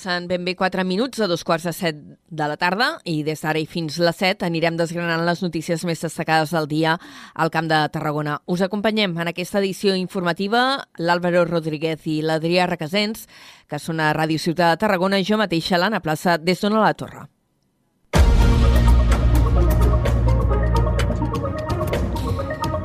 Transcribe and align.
Passen 0.00 0.28
ben 0.28 0.46
bé 0.46 0.54
4 0.56 0.80
minuts 0.88 1.20
a 1.20 1.26
dos 1.28 1.42
quarts 1.44 1.66
de 1.68 1.72
set 1.76 1.96
de 2.32 2.46
la 2.48 2.54
tarda 2.56 2.86
i 3.04 3.18
des 3.20 3.42
d'ara 3.44 3.60
i 3.60 3.66
fins 3.68 3.98
les 4.00 4.16
7 4.16 4.46
anirem 4.46 4.78
desgranant 4.78 5.26
les 5.26 5.42
notícies 5.44 5.84
més 5.84 6.00
destacades 6.00 6.54
del 6.56 6.68
dia 6.70 6.94
al 7.34 7.52
Camp 7.52 7.68
de 7.68 7.80
Tarragona. 7.92 8.38
Us 8.46 8.62
acompanyem 8.64 9.12
en 9.20 9.28
aquesta 9.28 9.60
edició 9.60 9.92
informativa 9.92 10.62
l'Àlvaro 10.96 11.42
Rodríguez 11.44 12.06
i 12.08 12.22
l'Adrià 12.24 12.64
Requesens, 12.70 13.26
que 13.68 13.76
són 13.76 14.00
a 14.00 14.14
Ràdio 14.16 14.40
Ciutat 14.40 14.72
de 14.72 14.80
Tarragona 14.86 15.20
i 15.20 15.28
jo 15.28 15.36
mateixa, 15.36 15.76
l'Anna 15.76 16.00
Plaça, 16.00 16.38
des 16.40 16.64
d'Ona 16.64 16.80
la 16.80 16.96
Torre. 16.96 17.26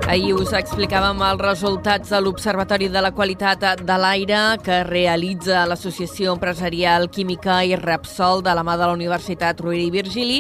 Ahir 0.06 0.36
us 0.38 0.52
explicàvem 0.54 1.18
els 1.26 1.40
resultats 1.42 2.12
de 2.14 2.20
l'Observatori 2.22 2.92
de 2.94 3.02
la 3.02 3.10
Qualitat 3.18 3.64
de 3.82 3.96
l'Aire 3.98 4.42
que 4.62 4.84
realitza 4.86 5.64
l'Associació 5.66 6.36
Empresarial 6.36 7.08
Química 7.10 7.56
i 7.66 7.74
Repsol 7.80 8.44
de 8.46 8.54
la 8.54 8.62
mà 8.62 8.76
de 8.78 8.86
la 8.86 8.94
Universitat 8.94 9.64
Rovira 9.66 9.88
i 9.88 9.96
Virgili 9.96 10.38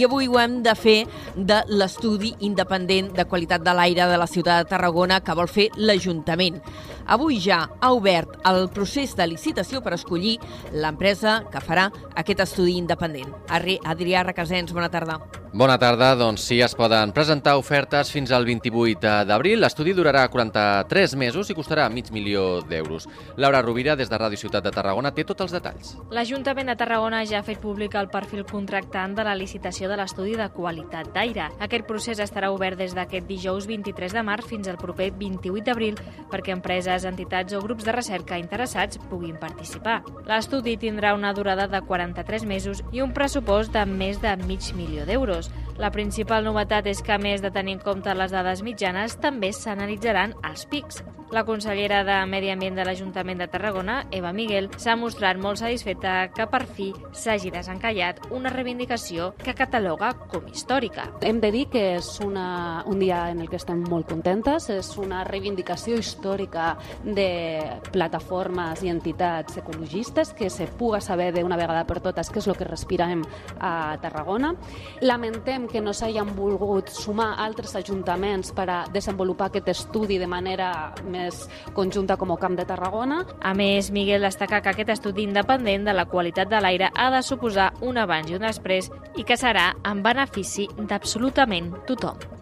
i 0.00 0.06
avui 0.08 0.30
ho 0.32 0.40
hem 0.40 0.62
de 0.64 0.72
fer 0.72 0.96
de 1.36 1.60
l'estudi 1.68 2.32
independent 2.48 3.12
de 3.12 3.28
qualitat 3.28 3.60
de 3.60 3.76
l'aire 3.76 4.08
de 4.08 4.16
la 4.16 4.30
ciutat 4.30 4.64
de 4.64 4.70
Tarragona 4.72 5.20
que 5.20 5.36
vol 5.36 5.52
fer 5.52 5.68
l'Ajuntament. 5.76 6.62
Avui 7.04 7.36
ja 7.36 7.66
ha 7.68 7.92
obert 7.92 8.40
el 8.48 8.70
procés 8.72 9.12
de 9.12 9.28
licitació 9.28 9.84
per 9.84 9.92
escollir 10.00 10.38
l'empresa 10.72 11.42
que 11.52 11.60
farà 11.60 11.90
aquest 12.16 12.40
estudi 12.48 12.80
independent. 12.80 13.28
Adrià 13.52 14.24
Requesens, 14.24 14.72
bona 14.72 14.88
tarda. 14.88 15.41
Bona 15.54 15.74
tarda. 15.76 16.14
Doncs 16.16 16.46
sí, 16.48 16.62
es 16.64 16.72
poden 16.72 17.10
presentar 17.12 17.58
ofertes 17.60 18.08
fins 18.08 18.30
al 18.32 18.46
28 18.48 19.26
d'abril. 19.28 19.60
L'estudi 19.60 19.92
durarà 19.92 20.22
43 20.32 21.12
mesos 21.20 21.50
i 21.52 21.54
costarà 21.54 21.90
mig 21.92 22.08
milió 22.08 22.62
d'euros. 22.64 23.04
Laura 23.36 23.60
Rovira, 23.60 23.92
des 23.94 24.08
de 24.08 24.16
Ràdio 24.16 24.40
Ciutat 24.40 24.64
de 24.64 24.72
Tarragona, 24.72 25.10
té 25.12 25.26
tots 25.28 25.44
els 25.44 25.52
detalls. 25.52 25.90
L'Ajuntament 26.08 26.72
de 26.72 26.76
Tarragona 26.80 27.20
ja 27.28 27.42
ha 27.42 27.44
fet 27.44 27.60
públic 27.60 27.98
el 28.00 28.08
perfil 28.08 28.46
contractant 28.48 29.12
de 29.12 29.26
la 29.28 29.34
licitació 29.36 29.90
de 29.92 29.98
l'estudi 30.00 30.38
de 30.40 30.48
qualitat 30.56 31.12
d'aire. 31.12 31.50
Aquest 31.60 31.84
procés 31.84 32.24
estarà 32.24 32.48
obert 32.48 32.80
des 32.80 32.96
d'aquest 32.96 33.28
dijous 33.28 33.68
23 33.68 34.16
de 34.16 34.24
març 34.24 34.48
fins 34.48 34.72
al 34.72 34.80
proper 34.80 35.10
28 35.20 35.68
d'abril 35.68 36.00
perquè 36.32 36.56
empreses, 36.56 37.04
entitats 37.04 37.52
o 37.52 37.60
grups 37.60 37.84
de 37.84 37.92
recerca 37.92 38.40
interessats 38.40 38.96
puguin 39.12 39.36
participar. 39.36 40.00
L'estudi 40.24 40.78
tindrà 40.80 41.12
una 41.12 41.36
durada 41.36 41.68
de 41.68 41.84
43 41.84 42.48
mesos 42.48 42.80
i 42.90 43.04
un 43.04 43.12
pressupost 43.12 43.76
de 43.76 43.84
més 43.84 44.16
de 44.24 44.32
mig 44.48 44.72
milió 44.72 45.04
d'euros 45.04 45.41
euros. 45.48 45.72
La 45.78 45.90
principal 45.90 46.44
novetat 46.44 46.86
és 46.86 47.00
que, 47.02 47.14
a 47.14 47.18
més 47.18 47.42
de 47.42 47.50
tenir 47.50 47.78
en 47.78 47.80
compte 47.82 48.12
les 48.14 48.30
dades 48.30 48.62
mitjanes, 48.62 49.16
també 49.20 49.52
s'analitzaran 49.56 50.36
els 50.44 50.66
pics. 50.68 51.02
La 51.32 51.46
consellera 51.48 52.02
de 52.04 52.18
Medi 52.28 52.50
Ambient 52.52 52.76
de 52.76 52.84
l'Ajuntament 52.84 53.38
de 53.40 53.46
Tarragona, 53.48 54.02
Eva 54.12 54.34
Miguel, 54.36 54.68
s'ha 54.76 54.98
mostrat 55.00 55.38
molt 55.40 55.62
satisfeta 55.62 56.28
que 56.36 56.44
per 56.46 56.66
fi 56.68 56.90
s'hagi 57.16 57.48
desencallat 57.54 58.20
una 58.36 58.52
reivindicació 58.52 59.30
que 59.40 59.54
cataloga 59.56 60.10
com 60.28 60.44
històrica. 60.52 61.06
Hem 61.24 61.40
de 61.40 61.50
dir 61.54 61.64
que 61.72 61.86
és 61.96 62.10
una, 62.20 62.84
un 62.84 63.00
dia 63.00 63.30
en 63.32 63.40
el 63.40 63.48
que 63.48 63.56
estem 63.56 63.80
molt 63.88 64.10
contentes, 64.12 64.68
és 64.68 64.92
una 65.00 65.22
reivindicació 65.24 65.96
històrica 65.96 66.74
de 67.02 67.80
plataformes 67.94 68.84
i 68.84 68.92
entitats 68.92 69.56
ecologistes 69.56 70.34
que 70.36 70.50
se 70.52 70.68
puga 70.68 71.00
saber 71.00 71.32
d'una 71.32 71.56
vegada 71.56 71.86
per 71.88 72.02
totes 72.04 72.28
què 72.28 72.44
és 72.44 72.50
el 72.52 72.60
que 72.60 72.68
respirem 72.68 73.24
a 73.58 73.96
Tarragona. 74.04 74.52
Lamentem 75.00 75.31
lamentem 75.32 75.66
que 75.66 75.80
no 75.80 75.92
s'hagin 75.96 76.34
volgut 76.36 76.90
sumar 76.92 77.38
altres 77.40 77.72
ajuntaments 77.76 78.52
per 78.52 78.66
a 78.68 78.84
desenvolupar 78.92 79.48
aquest 79.48 79.68
estudi 79.72 80.18
de 80.18 80.26
manera 80.28 80.92
més 81.08 81.48
conjunta 81.72 82.18
com 82.20 82.32
a 82.32 82.36
Camp 82.36 82.58
de 82.58 82.66
Tarragona. 82.68 83.22
A 83.40 83.54
més, 83.54 83.90
Miguel 83.90 84.22
destaca 84.28 84.60
que 84.60 84.74
aquest 84.74 84.92
estudi 84.92 85.24
independent 85.24 85.88
de 85.88 85.96
la 85.96 86.04
qualitat 86.04 86.50
de 86.52 86.60
l'aire 86.60 86.92
ha 86.92 87.08
de 87.10 87.22
suposar 87.22 87.72
un 87.80 87.96
abans 87.96 88.28
i 88.28 88.36
un 88.36 88.44
després 88.44 88.90
i 89.16 89.24
que 89.24 89.40
serà 89.40 89.72
en 89.88 90.04
benefici 90.04 90.68
d'absolutament 90.76 91.72
tothom. 91.88 92.41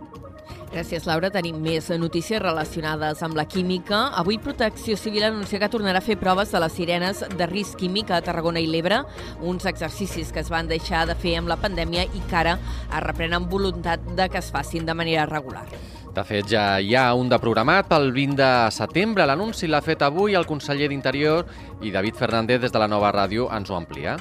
Gràcies, 0.71 1.03
Laura. 1.03 1.33
Tenim 1.35 1.57
més 1.59 1.89
notícies 1.99 2.39
relacionades 2.39 3.25
amb 3.27 3.35
la 3.35 3.43
química. 3.51 4.05
Avui 4.21 4.39
Protecció 4.39 4.95
Civil 4.97 5.25
anuncia 5.27 5.59
que 5.59 5.69
tornarà 5.73 5.99
a 5.99 6.05
fer 6.05 6.15
proves 6.19 6.53
de 6.55 6.61
les 6.63 6.77
sirenes 6.79 7.25
de 7.27 7.49
risc 7.51 7.81
químic 7.81 8.13
a 8.15 8.21
Tarragona 8.23 8.63
i 8.63 8.69
l'Ebre, 8.71 9.01
uns 9.43 9.67
exercicis 9.67 10.31
que 10.31 10.45
es 10.45 10.51
van 10.53 10.71
deixar 10.71 11.09
de 11.11 11.17
fer 11.19 11.35
amb 11.41 11.51
la 11.51 11.59
pandèmia 11.59 12.05
i 12.07 12.23
que 12.23 12.39
ara 12.39 12.55
es 12.87 13.03
reprenen 13.03 13.49
voluntat 13.51 14.05
de 14.15 14.29
que 14.31 14.39
es 14.39 14.53
facin 14.55 14.87
de 14.87 14.95
manera 14.95 15.27
regular. 15.27 15.65
De 16.15 16.23
fet, 16.27 16.47
ja 16.51 16.79
hi 16.79 16.95
ha 16.95 17.09
un 17.19 17.29
de 17.31 17.39
programat 17.43 17.91
pel 17.91 18.13
20 18.15 18.39
de 18.39 18.53
setembre. 18.75 19.27
L'anunci 19.27 19.67
l'ha 19.67 19.83
fet 19.83 20.07
avui 20.07 20.39
el 20.39 20.47
conseller 20.47 20.87
d'Interior 20.91 21.51
i 21.83 21.91
David 21.91 22.15
Fernández 22.15 22.63
des 22.63 22.71
de 22.71 22.83
la 22.83 22.91
nova 22.91 23.11
ràdio 23.11 23.51
ens 23.59 23.71
ho 23.71 23.79
amplia. 23.79 24.17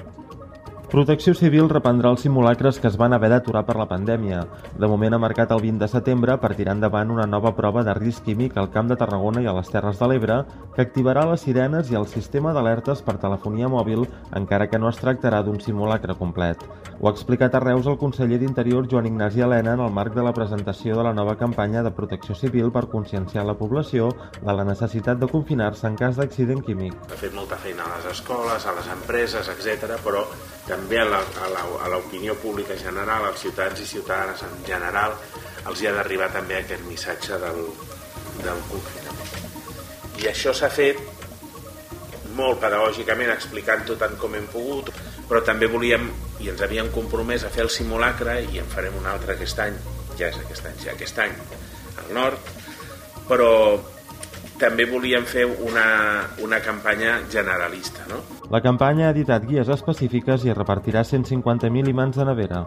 Protecció 0.90 1.36
Civil 1.38 1.68
reprendrà 1.70 2.10
els 2.10 2.24
simulacres 2.26 2.80
que 2.82 2.88
es 2.90 2.96
van 2.98 3.14
haver 3.14 3.28
d'aturar 3.30 3.62
per 3.68 3.76
la 3.78 3.86
pandèmia. 3.86 4.40
De 4.82 4.88
moment 4.90 5.14
ha 5.14 5.20
marcat 5.22 5.52
el 5.54 5.60
20 5.62 5.84
de 5.84 5.88
setembre 5.92 6.34
per 6.42 6.56
tirar 6.58 6.74
endavant 6.74 7.12
una 7.14 7.28
nova 7.30 7.52
prova 7.54 7.84
de 7.86 7.94
risc 7.94 8.26
químic 8.26 8.58
al 8.58 8.72
Camp 8.74 8.90
de 8.90 8.98
Tarragona 8.98 9.44
i 9.46 9.46
a 9.46 9.54
les 9.54 9.70
Terres 9.70 10.02
de 10.02 10.08
l'Ebre 10.10 10.40
que 10.74 10.82
activarà 10.82 11.28
les 11.30 11.46
sirenes 11.46 11.92
i 11.94 11.98
el 12.00 12.08
sistema 12.10 12.56
d'alertes 12.58 13.04
per 13.06 13.20
telefonia 13.22 13.70
mòbil 13.70 14.08
encara 14.40 14.66
que 14.72 14.80
no 14.82 14.90
es 14.90 14.98
tractarà 14.98 15.44
d'un 15.46 15.62
simulacre 15.62 16.16
complet. 16.18 16.66
Ho 17.00 17.06
ha 17.06 17.14
explicat 17.14 17.54
a 17.54 17.62
Reus 17.62 17.86
el 17.86 18.00
conseller 18.02 18.42
d'Interior 18.42 18.90
Joan 18.90 19.12
Ignasi 19.12 19.46
Helena 19.46 19.78
en 19.78 19.86
el 19.86 19.94
marc 19.94 20.18
de 20.18 20.26
la 20.26 20.34
presentació 20.34 20.98
de 20.98 21.06
la 21.06 21.14
nova 21.14 21.38
campanya 21.38 21.86
de 21.86 21.94
protecció 21.94 22.34
civil 22.34 22.74
per 22.74 22.88
conscienciar 22.90 23.46
la 23.46 23.60
població 23.62 24.10
de 24.42 24.58
la 24.58 24.66
necessitat 24.66 25.22
de 25.22 25.30
confinar-se 25.30 25.86
en 25.86 26.02
cas 26.02 26.18
d'accident 26.18 26.66
químic. 26.66 26.98
Ha 27.14 27.22
fet 27.22 27.38
molta 27.38 27.62
feina 27.62 27.86
a 27.86 27.94
les 27.94 28.10
escoles, 28.18 28.66
a 28.66 28.74
les 28.74 28.90
empreses, 28.98 29.54
etc, 29.54 29.94
però 30.02 30.26
també 30.66 30.79
a 30.88 31.90
l'opinió 31.92 32.36
pública 32.40 32.78
general, 32.78 33.26
als 33.26 33.44
ciutadans 33.44 33.82
i 33.84 33.88
ciutadanes 33.88 34.44
en 34.48 34.56
general, 34.66 35.16
els 35.68 35.82
hi 35.82 35.90
ha 35.90 35.94
d'arribar 35.96 36.32
també 36.34 36.60
aquest 36.60 36.86
missatge 36.88 37.40
del, 37.42 37.62
del 38.44 38.62
confinament. 38.72 39.38
I 40.20 40.30
això 40.32 40.54
s'ha 40.56 40.70
fet 40.72 41.00
molt 42.40 42.62
pedagògicament, 42.64 43.32
explicant-ho 43.34 43.98
tant 44.00 44.16
com 44.20 44.36
hem 44.36 44.48
pogut, 44.52 44.92
però 45.30 45.44
també 45.46 45.68
volíem, 45.72 46.10
i 46.40 46.50
ens 46.52 46.62
havíem 46.64 46.92
compromès 46.96 47.44
a 47.44 47.54
fer 47.54 47.66
el 47.68 47.74
simulacre, 47.74 48.40
i 48.54 48.62
en 48.64 48.70
farem 48.72 48.96
un 49.00 49.08
altre 49.12 49.36
aquest 49.36 49.60
any, 49.66 49.78
ja 50.20 50.30
és 50.32 50.40
aquest 50.40 50.68
any, 50.70 50.78
ja 50.86 50.96
aquest 50.96 51.20
any, 51.26 51.36
al 52.04 52.14
nord, 52.16 52.52
però 53.30 53.50
també 54.60 54.86
volíem 54.90 55.26
fer 55.26 55.46
una, 55.48 55.88
una 56.44 56.60
campanya 56.66 57.20
generalista. 57.32 58.06
No? 58.12 58.22
La 58.52 58.62
campanya 58.66 59.08
ha 59.08 59.16
editat 59.16 59.48
guies 59.48 59.72
específiques 59.72 60.46
i 60.46 60.56
repartirà 60.56 61.06
150.000 61.08 61.96
imants 61.96 62.20
de 62.20 62.28
nevera. 62.28 62.64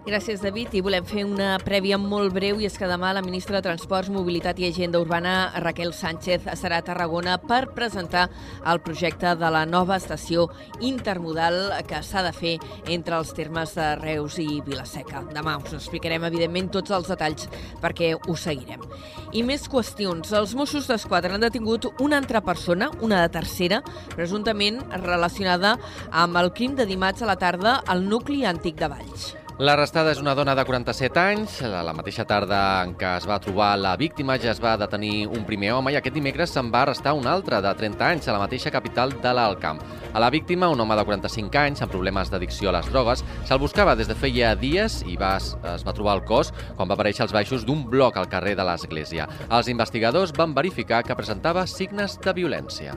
Gràcies, 0.00 0.40
David. 0.40 0.72
I 0.72 0.80
volem 0.80 1.04
fer 1.04 1.26
una 1.28 1.58
prèvia 1.60 1.98
molt 2.00 2.32
breu 2.32 2.56
i 2.62 2.64
és 2.64 2.78
que 2.80 2.88
demà 2.88 3.10
la 3.12 3.20
ministra 3.20 3.58
de 3.58 3.66
Transports, 3.66 4.08
Mobilitat 4.08 4.58
i 4.58 4.64
Agenda 4.70 4.98
Urbana, 4.98 5.52
Raquel 5.60 5.92
Sánchez, 5.92 6.46
serà 6.56 6.78
a 6.80 6.84
Tarragona 6.86 7.34
per 7.36 7.66
presentar 7.76 8.30
el 8.64 8.80
projecte 8.80 9.34
de 9.36 9.50
la 9.52 9.66
nova 9.68 9.98
estació 10.00 10.46
intermodal 10.80 11.74
que 11.86 12.00
s'ha 12.00 12.22
de 12.24 12.32
fer 12.32 12.54
entre 12.88 13.18
els 13.18 13.34
termes 13.36 13.74
de 13.76 13.90
Reus 14.00 14.38
i 14.40 14.62
Vilaseca. 14.64 15.20
Demà 15.36 15.58
us 15.60 15.76
explicarem, 15.76 16.24
evidentment, 16.30 16.72
tots 16.72 16.96
els 16.96 17.12
detalls 17.12 17.50
perquè 17.84 18.14
ho 18.16 18.36
seguirem. 18.40 18.80
I 19.36 19.44
més 19.44 19.68
qüestions. 19.68 20.32
Els 20.32 20.56
Mossos 20.56 20.88
d'Esquadra 20.88 21.36
han 21.36 21.44
detingut 21.44 21.90
una 22.00 22.16
altra 22.16 22.40
persona, 22.40 22.88
una 23.04 23.20
de 23.20 23.34
tercera, 23.36 23.82
presumptament 24.16 24.80
relacionada 25.04 25.76
amb 26.10 26.40
el 26.40 26.54
crim 26.56 26.72
de 26.80 26.88
dimarts 26.88 27.20
a 27.20 27.28
la 27.28 27.36
tarda 27.36 27.82
al 27.84 28.08
nucli 28.08 28.46
antic 28.48 28.80
de 28.80 28.88
Valls. 28.96 29.39
L'arrestada 29.60 30.14
és 30.14 30.20
una 30.22 30.32
dona 30.32 30.54
de 30.56 30.62
47 30.64 31.20
anys. 31.20 31.58
La 31.68 31.92
mateixa 31.92 32.24
tarda 32.24 32.80
en 32.80 32.94
què 32.96 33.10
es 33.18 33.26
va 33.28 33.36
trobar 33.44 33.74
la 33.76 33.90
víctima 34.00 34.38
ja 34.40 34.54
es 34.54 34.60
va 34.64 34.70
detenir 34.80 35.26
un 35.28 35.42
primer 35.44 35.74
home 35.76 35.92
i 35.92 35.98
aquest 35.98 36.14
dimecres 36.16 36.54
se'n 36.56 36.70
va 36.72 36.80
arrestar 36.86 37.12
un 37.18 37.26
altre 37.28 37.58
de 37.60 37.72
30 37.76 38.06
anys 38.06 38.28
a 38.30 38.32
la 38.32 38.40
mateixa 38.40 38.72
capital 38.72 39.12
de 39.20 39.32
l'Alcamp. 39.36 39.82
A 40.14 40.22
la 40.24 40.30
víctima, 40.32 40.70
un 40.72 40.80
home 40.80 40.96
de 40.96 41.04
45 41.04 41.60
anys 41.60 41.84
amb 41.84 41.92
problemes 41.92 42.32
d'addicció 42.32 42.70
a 42.70 42.78
les 42.78 42.88
drogues, 42.88 43.20
se'l 43.44 43.60
buscava 43.60 43.92
des 44.00 44.08
de 44.08 44.16
feia 44.16 44.54
dies 44.56 45.02
i 45.04 45.18
va, 45.20 45.34
es 45.36 45.84
va 45.84 45.92
trobar 45.92 46.16
el 46.16 46.24
cos 46.24 46.54
quan 46.78 46.88
va 46.88 46.96
aparèixer 46.96 47.26
als 47.26 47.36
baixos 47.36 47.68
d'un 47.68 47.84
bloc 47.84 48.16
al 48.16 48.32
carrer 48.32 48.56
de 48.56 48.64
l'Església. 48.64 49.28
Els 49.50 49.68
investigadors 49.68 50.32
van 50.40 50.56
verificar 50.56 51.02
que 51.04 51.20
presentava 51.20 51.66
signes 51.68 52.16
de 52.16 52.36
violència. 52.40 52.96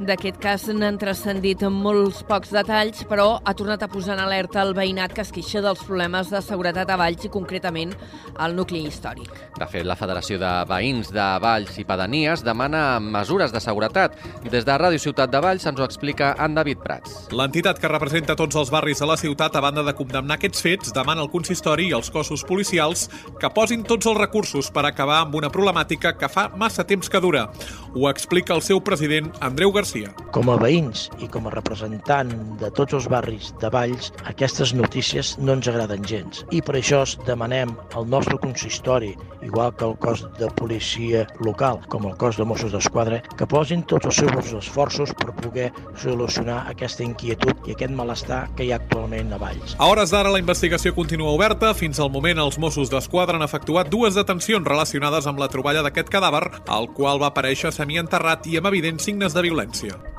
D'aquest 0.00 0.38
cas 0.40 0.62
n'han 0.72 0.96
transcendit 0.96 1.60
molts 1.68 2.22
pocs 2.24 2.52
detalls, 2.54 3.02
però 3.10 3.36
ha 3.44 3.52
tornat 3.52 3.82
a 3.84 3.88
posar 3.92 4.14
en 4.16 4.22
alerta 4.22 4.62
el 4.64 4.72
veïnat 4.74 5.12
que 5.12 5.20
es 5.20 5.32
queixa 5.34 5.60
dels 5.60 5.82
problemes 5.84 6.30
de 6.32 6.40
seguretat 6.40 6.88
a 6.88 6.96
Valls 6.96 7.26
i 7.26 7.30
concretament 7.32 7.92
al 8.40 8.56
nucli 8.56 8.80
històric. 8.88 9.28
De 9.58 9.68
fet, 9.68 9.84
la 9.84 9.96
Federació 9.98 10.38
de 10.40 10.52
Veïns 10.70 11.12
de 11.12 11.26
Valls 11.44 11.76
i 11.78 11.84
Pedanies 11.84 12.40
demana 12.42 12.98
mesures 13.04 13.52
de 13.52 13.60
seguretat. 13.60 14.16
Des 14.48 14.64
de 14.64 14.78
Ràdio 14.80 15.02
Ciutat 15.02 15.30
de 15.30 15.42
Valls 15.44 15.68
ens 15.68 15.78
ho 15.78 15.84
explica 15.84 16.32
en 16.40 16.56
David 16.56 16.80
Prats. 16.80 17.28
L'entitat 17.36 17.78
que 17.78 17.92
representa 17.92 18.36
tots 18.38 18.56
els 18.56 18.72
barris 18.72 19.04
de 19.04 19.10
la 19.10 19.18
ciutat, 19.20 19.54
a 19.54 19.60
banda 19.60 19.84
de 19.84 19.94
condemnar 19.98 20.40
aquests 20.40 20.64
fets, 20.64 20.96
demana 20.96 21.20
al 21.20 21.30
consistori 21.30 21.90
i 21.90 21.92
als 21.92 22.10
cossos 22.10 22.46
policials 22.48 23.10
que 23.38 23.52
posin 23.52 23.84
tots 23.84 24.08
els 24.08 24.18
recursos 24.18 24.72
per 24.72 24.86
acabar 24.88 25.20
amb 25.26 25.36
una 25.36 25.52
problemàtica 25.52 26.16
que 26.16 26.32
fa 26.32 26.48
massa 26.56 26.88
temps 26.88 27.12
que 27.12 27.20
dura. 27.20 27.50
Ho 27.92 28.08
explica 28.08 28.56
el 28.56 28.64
seu 28.64 28.80
president, 28.80 29.28
Andreu 29.40 29.68
García 29.70 29.81
Garcia. 29.82 30.12
Com 30.32 30.48
a 30.52 30.56
veïns 30.60 31.08
i 31.18 31.26
com 31.32 31.48
a 31.48 31.52
representant 31.52 32.30
de 32.60 32.70
tots 32.76 32.94
els 32.94 33.08
barris 33.10 33.50
de 33.60 33.68
Valls, 33.72 34.12
aquestes 34.30 34.72
notícies 34.78 35.34
no 35.42 35.56
ens 35.58 35.68
agraden 35.68 36.04
gens. 36.06 36.44
I 36.54 36.62
per 36.62 36.76
això 36.78 37.02
demanem 37.26 37.74
al 37.98 38.06
nostre 38.08 38.38
consistori, 38.38 39.12
igual 39.42 39.74
que 39.76 39.88
el 39.88 39.96
cos 39.98 40.22
de 40.38 40.48
policia 40.58 41.24
local, 41.42 41.80
com 41.90 42.06
el 42.06 42.14
cos 42.20 42.38
de 42.38 42.46
Mossos 42.46 42.72
d'Esquadra, 42.72 43.18
que 43.36 43.48
posin 43.48 43.82
tots 43.90 44.06
els 44.06 44.20
seus 44.22 44.52
esforços 44.60 45.10
per 45.18 45.34
poder 45.40 45.70
solucionar 45.98 46.62
aquesta 46.70 47.02
inquietud 47.02 47.66
i 47.66 47.74
aquest 47.74 47.94
malestar 47.96 48.44
que 48.56 48.68
hi 48.68 48.72
ha 48.72 48.78
actualment 48.78 49.34
a 49.34 49.40
Valls. 49.42 49.74
A 49.78 49.90
hores 49.90 50.14
d'ara, 50.14 50.30
la 50.30 50.40
investigació 50.42 50.94
continua 50.94 51.34
oberta. 51.34 51.74
Fins 51.74 51.98
al 51.98 52.12
moment, 52.14 52.38
els 52.38 52.60
Mossos 52.62 52.92
d'Esquadra 52.92 53.40
han 53.40 53.46
efectuat 53.48 53.90
dues 53.90 54.14
detencions 54.14 54.68
relacionades 54.68 55.26
amb 55.26 55.42
la 55.42 55.50
troballa 55.50 55.82
d'aquest 55.82 56.12
cadàver, 56.12 56.44
el 56.78 56.90
qual 56.94 57.20
va 57.22 57.32
aparèixer 57.32 57.74
semienterrat 57.74 58.46
i 58.46 58.60
amb 58.60 58.70
evidents 58.70 59.10
signes 59.10 59.34
de 59.34 59.42
violència. 59.42 59.71
here. 59.80 60.11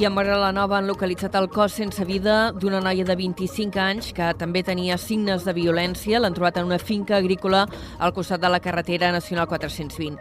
I 0.00 0.06
la 0.08 0.50
Nova 0.50 0.78
han 0.78 0.86
localitzat 0.88 1.34
el 1.36 1.50
cos 1.52 1.74
sense 1.76 2.06
vida 2.08 2.52
d'una 2.56 2.78
noia 2.80 3.04
de 3.04 3.12
25 3.18 3.76
anys 3.76 4.14
que 4.16 4.30
també 4.40 4.62
tenia 4.64 4.96
signes 4.96 5.44
de 5.44 5.52
violència. 5.52 6.16
L'han 6.18 6.32
trobat 6.32 6.56
en 6.56 6.70
una 6.70 6.78
finca 6.78 7.18
agrícola 7.18 7.66
al 7.98 8.14
costat 8.16 8.40
de 8.40 8.48
la 8.48 8.60
carretera 8.64 9.10
nacional 9.12 9.46
420. 9.46 10.16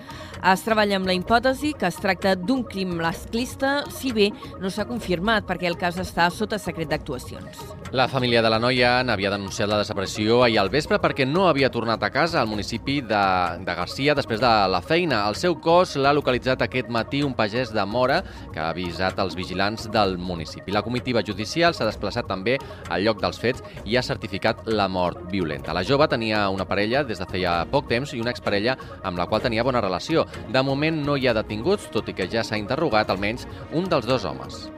Es 0.52 0.66
treballa 0.66 0.98
amb 1.00 1.08
la 1.08 1.16
hipòtesi 1.16 1.72
que 1.80 1.88
es 1.88 1.96
tracta 1.96 2.36
d'un 2.36 2.66
crim 2.68 2.92
masclista, 3.00 3.86
si 3.88 4.12
bé 4.12 4.34
no 4.60 4.68
s'ha 4.68 4.84
confirmat 4.84 5.48
perquè 5.48 5.72
el 5.72 5.78
cas 5.80 5.96
està 5.96 6.28
sota 6.28 6.60
secret 6.60 6.92
d'actuacions. 6.92 7.64
La 7.96 8.10
família 8.12 8.44
de 8.44 8.52
la 8.52 8.60
noia 8.60 9.00
n'havia 9.02 9.32
denunciat 9.32 9.72
la 9.72 9.80
desaparició 9.80 10.44
ahir 10.44 10.60
al 10.60 10.70
vespre 10.70 11.00
perquè 11.00 11.24
no 11.26 11.48
havia 11.48 11.72
tornat 11.72 12.04
a 12.04 12.12
casa 12.12 12.42
al 12.42 12.52
municipi 12.52 13.00
de, 13.00 13.24
de 13.64 13.80
Garcia 13.80 14.14
després 14.14 14.44
de 14.44 14.52
la 14.68 14.84
feina. 14.84 15.24
El 15.30 15.40
seu 15.40 15.56
cos 15.56 15.96
l'ha 15.96 16.12
localitzat 16.14 16.68
aquest 16.68 16.92
matí 16.92 17.24
un 17.24 17.32
pagès 17.34 17.72
de 17.72 17.88
Mora 17.88 18.26
que 18.52 18.60
ha 18.60 18.74
avisat 18.76 19.24
els 19.24 19.40
vigilants 19.40 19.69
del 19.92 20.18
municipi. 20.18 20.72
La 20.72 20.82
comitiva 20.82 21.22
judicial 21.22 21.76
s'ha 21.76 21.86
desplaçat 21.86 22.28
també 22.28 22.58
al 22.90 23.04
lloc 23.06 23.22
dels 23.22 23.40
fets 23.40 23.64
i 23.86 23.98
ha 23.98 24.04
certificat 24.04 24.66
la 24.66 24.88
mort 24.88 25.30
violenta. 25.32 25.74
La 25.74 25.84
jove 25.84 26.08
tenia 26.08 26.48
una 26.50 26.66
parella 26.66 27.04
des 27.04 27.20
de 27.20 27.30
feia 27.30 27.66
poc 27.70 27.88
temps 27.88 28.14
i 28.14 28.22
una 28.22 28.32
exparella 28.32 28.78
amb 29.04 29.18
la 29.18 29.28
qual 29.28 29.42
tenia 29.42 29.64
bona 29.64 29.82
relació. 29.82 30.26
De 30.50 30.64
moment 30.64 31.04
no 31.06 31.18
hi 31.18 31.28
ha 31.28 31.38
detinguts, 31.38 31.92
tot 31.94 32.10
i 32.10 32.18
que 32.18 32.30
ja 32.32 32.44
s'ha 32.44 32.58
interrogat 32.58 33.10
almenys 33.10 33.48
un 33.74 33.90
dels 33.90 34.10
dos 34.10 34.26
homes. 34.26 34.70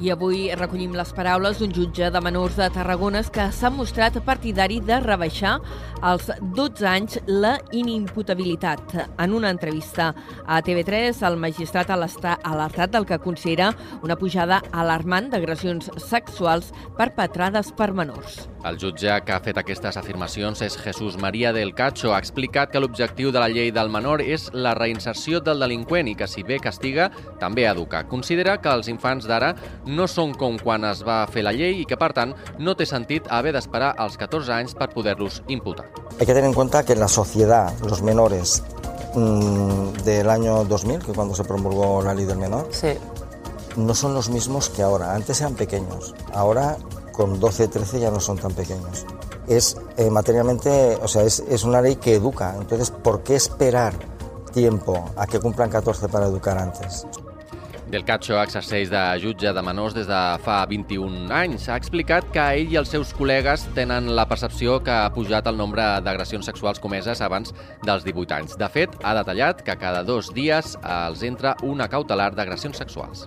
I 0.00 0.08
avui 0.14 0.46
recollim 0.56 0.94
les 0.96 1.10
paraules 1.12 1.58
d'un 1.60 1.74
jutge 1.76 2.06
de 2.08 2.20
menors 2.24 2.54
de 2.56 2.70
Tarragona 2.72 3.20
que 3.20 3.50
s'ha 3.52 3.68
mostrat 3.68 4.14
partidari 4.24 4.78
de 4.80 4.96
rebaixar 5.04 5.58
als 6.00 6.30
12 6.56 6.86
anys 6.88 7.18
la 7.26 7.58
inimputabilitat. 7.76 8.94
En 9.20 9.34
una 9.36 9.50
entrevista 9.52 10.14
a 10.46 10.62
TV3, 10.64 11.20
el 11.28 11.36
magistrat 11.36 11.90
ha 11.90 11.98
alertat 12.00 12.94
del 12.94 13.04
que 13.04 13.18
considera 13.20 13.74
una 14.02 14.16
pujada 14.16 14.62
alarmant 14.72 15.28
d'agressions 15.34 15.90
sexuals 16.00 16.72
perpetrades 16.96 17.68
per 17.76 17.92
menors. 17.92 18.46
El 18.64 18.76
jutge 18.76 19.12
que 19.24 19.32
ha 19.32 19.40
fet 19.40 19.56
aquestes 19.56 19.96
afirmacions 19.96 20.60
és 20.60 20.74
Jesús 20.76 21.16
María 21.16 21.52
del 21.52 21.72
Cacho. 21.72 22.12
Ha 22.12 22.18
explicat 22.20 22.72
que 22.72 22.80
l'objectiu 22.80 23.30
de 23.32 23.40
la 23.40 23.48
llei 23.48 23.70
del 23.72 23.88
menor 23.88 24.20
és 24.20 24.50
la 24.52 24.74
reinserció 24.76 25.40
del 25.40 25.64
delinqüent 25.64 26.10
i 26.12 26.14
que, 26.16 26.28
si 26.28 26.44
bé 26.44 26.58
castiga, 26.60 27.08
també 27.40 27.64
educa. 27.68 28.02
Considera 28.08 28.58
que 28.60 28.68
els 28.68 28.88
infants 28.92 29.24
d'ara 29.28 29.54
no 29.90 30.06
són 30.08 30.32
com 30.38 30.56
quan 30.62 30.84
es 30.88 31.02
va 31.06 31.24
fer 31.30 31.42
la 31.44 31.52
llei 31.52 31.80
i 31.82 31.86
que, 31.88 31.96
per 32.00 32.12
tant, 32.16 32.34
no 32.58 32.76
té 32.78 32.86
sentit 32.86 33.26
haver 33.28 33.52
d'esperar 33.56 33.92
als 33.98 34.16
14 34.20 34.52
anys 34.54 34.74
per 34.78 34.88
poder-los 34.94 35.42
imputar. 35.48 35.86
Hay 36.18 36.26
que 36.26 36.32
tener 36.34 36.44
en 36.44 36.54
cuenta 36.54 36.84
que 36.84 36.92
en 36.94 37.00
la 37.00 37.08
sociedad 37.08 37.72
los 37.84 38.02
menores 38.02 38.62
mmm, 39.14 39.92
del 40.04 40.30
año 40.30 40.64
2000, 40.64 41.00
que 41.00 41.12
cuando 41.12 41.34
se 41.34 41.44
promulgó 41.44 42.02
la 42.02 42.14
ley 42.14 42.24
del 42.24 42.38
menor, 42.38 42.68
Sí. 42.70 42.94
no 43.76 43.94
son 43.94 44.14
los 44.14 44.28
mismos 44.30 44.68
que 44.70 44.82
ahora. 44.82 45.14
Antes 45.14 45.40
eran 45.40 45.54
pequeños, 45.54 46.14
ahora 46.34 46.76
con 47.12 47.38
12, 47.40 47.68
13 47.68 48.00
ya 48.00 48.10
no 48.10 48.20
son 48.20 48.38
tan 48.38 48.52
pequeños. 48.52 49.04
Es 49.46 49.76
eh, 49.96 50.10
materialmente, 50.10 50.96
o 51.02 51.08
sea, 51.08 51.22
es, 51.22 51.40
es 51.48 51.64
una 51.64 51.82
ley 51.82 51.96
que 51.96 52.14
educa. 52.14 52.54
Entonces, 52.56 52.90
¿por 52.90 53.22
qué 53.22 53.34
esperar 53.34 53.94
tiempo 54.52 55.04
a 55.16 55.26
que 55.26 55.40
cumplan 55.40 55.70
14 55.70 56.08
para 56.08 56.26
educar 56.26 56.56
antes? 56.58 57.06
Del 57.90 58.04
Cacho 58.06 58.36
exerceix 58.38 58.86
de 58.86 59.00
jutge 59.18 59.50
de 59.50 59.62
menors 59.66 59.96
des 59.96 60.06
de 60.06 60.18
fa 60.44 60.60
21 60.70 61.24
anys. 61.34 61.64
Ha 61.66 61.78
explicat 61.80 62.28
que 62.30 62.44
ell 62.60 62.70
i 62.70 62.78
els 62.78 62.92
seus 62.94 63.10
col·legues 63.18 63.64
tenen 63.74 64.12
la 64.14 64.28
percepció 64.30 64.76
que 64.86 64.94
ha 64.94 65.10
pujat 65.10 65.48
el 65.50 65.58
nombre 65.58 65.88
d'agressions 66.06 66.46
sexuals 66.46 66.78
comeses 66.78 67.18
abans 67.26 67.50
dels 67.82 68.06
18 68.06 68.36
anys. 68.38 68.54
De 68.62 68.70
fet, 68.70 68.94
ha 69.02 69.16
detallat 69.18 69.64
que 69.66 69.74
cada 69.80 70.04
dos 70.06 70.30
dies 70.36 70.76
els 70.86 71.26
entra 71.26 71.56
una 71.66 71.90
cautelar 71.90 72.30
d'agressions 72.38 72.78
sexuals. 72.78 73.26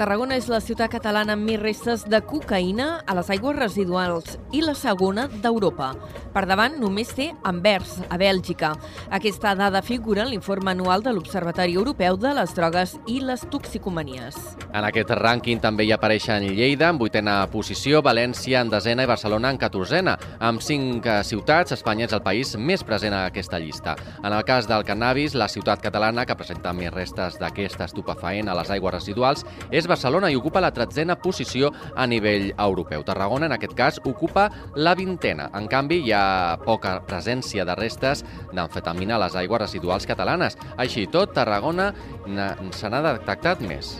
Tarragona 0.00 0.38
és 0.40 0.46
la 0.48 0.62
ciutat 0.64 0.88
catalana 0.94 1.34
amb 1.36 1.44
més 1.44 1.58
restes 1.60 2.06
de 2.08 2.22
cocaïna 2.24 3.02
a 3.04 3.14
les 3.18 3.28
aigües 3.34 3.52
residuals 3.58 4.38
i 4.56 4.62
la 4.64 4.72
segona 4.72 5.26
d'Europa. 5.28 5.90
Per 6.32 6.42
davant 6.48 6.78
només 6.80 7.10
té 7.12 7.26
Anvers, 7.44 7.98
a 8.08 8.16
Bèlgica. 8.16 8.70
Aquesta 9.12 9.52
dada 9.58 9.82
figura 9.84 10.22
en 10.24 10.30
l'informe 10.32 10.72
anual 10.72 11.04
de 11.04 11.12
l'Observatori 11.12 11.76
Europeu 11.76 12.16
de 12.16 12.32
les 12.38 12.54
Drogues 12.56 12.94
i 13.12 13.18
les 13.20 13.44
Toxicomanies. 13.52 14.38
En 14.70 14.86
aquest 14.88 15.12
rànquing 15.18 15.60
també 15.60 15.84
hi 15.84 15.92
apareixen 15.92 16.46
Lleida 16.48 16.88
en 16.88 17.02
vuitena 17.02 17.36
posició, 17.52 18.00
València 18.00 18.64
en 18.64 18.72
desena 18.72 19.04
i 19.04 19.10
Barcelona 19.10 19.52
en 19.52 19.60
catorzena. 19.60 20.16
Amb 20.38 20.64
cinc 20.64 21.04
eh, 21.04 21.18
ciutats, 21.28 21.76
Espanya 21.76 22.06
és 22.08 22.16
el 22.16 22.24
país 22.24 22.54
més 22.56 22.86
present 22.88 23.18
a 23.18 23.26
aquesta 23.28 23.60
llista. 23.60 23.98
En 24.24 24.32
el 24.32 24.46
cas 24.48 24.70
del 24.70 24.86
cannabis, 24.88 25.36
la 25.36 25.50
ciutat 25.52 25.84
catalana 25.84 26.24
que 26.24 26.38
presenta 26.40 26.72
més 26.72 26.94
restes 26.94 27.36
d'aquest 27.42 27.84
estupefaent 27.90 28.48
a 28.48 28.56
les 28.62 28.72
aigües 28.72 28.96
residuals 28.96 29.44
és 29.68 29.89
Barcelona 29.90 30.30
i 30.30 30.38
ocupa 30.38 30.62
la 30.62 30.72
tretzena 30.74 31.18
posició 31.20 31.72
a 31.94 32.06
nivell 32.06 32.50
europeu. 32.56 33.04
Tarragona, 33.06 33.50
en 33.50 33.56
aquest 33.56 33.74
cas, 33.78 34.00
ocupa 34.08 34.48
la 34.76 34.94
vintena. 34.98 35.50
En 35.58 35.68
canvi, 35.70 36.00
hi 36.06 36.14
ha 36.16 36.56
poca 36.64 36.98
presència 37.06 37.66
de 37.68 37.76
restes 37.78 38.24
d'amfetamina 38.54 39.18
a 39.18 39.24
les 39.26 39.36
aigües 39.42 39.60
residuals 39.66 40.08
catalanes. 40.08 40.58
Així 40.78 41.04
i 41.04 41.10
tot, 41.10 41.34
Tarragona 41.36 41.90
se 42.26 42.88
n'ha 42.90 43.02
detectat 43.12 43.62
més. 43.66 43.98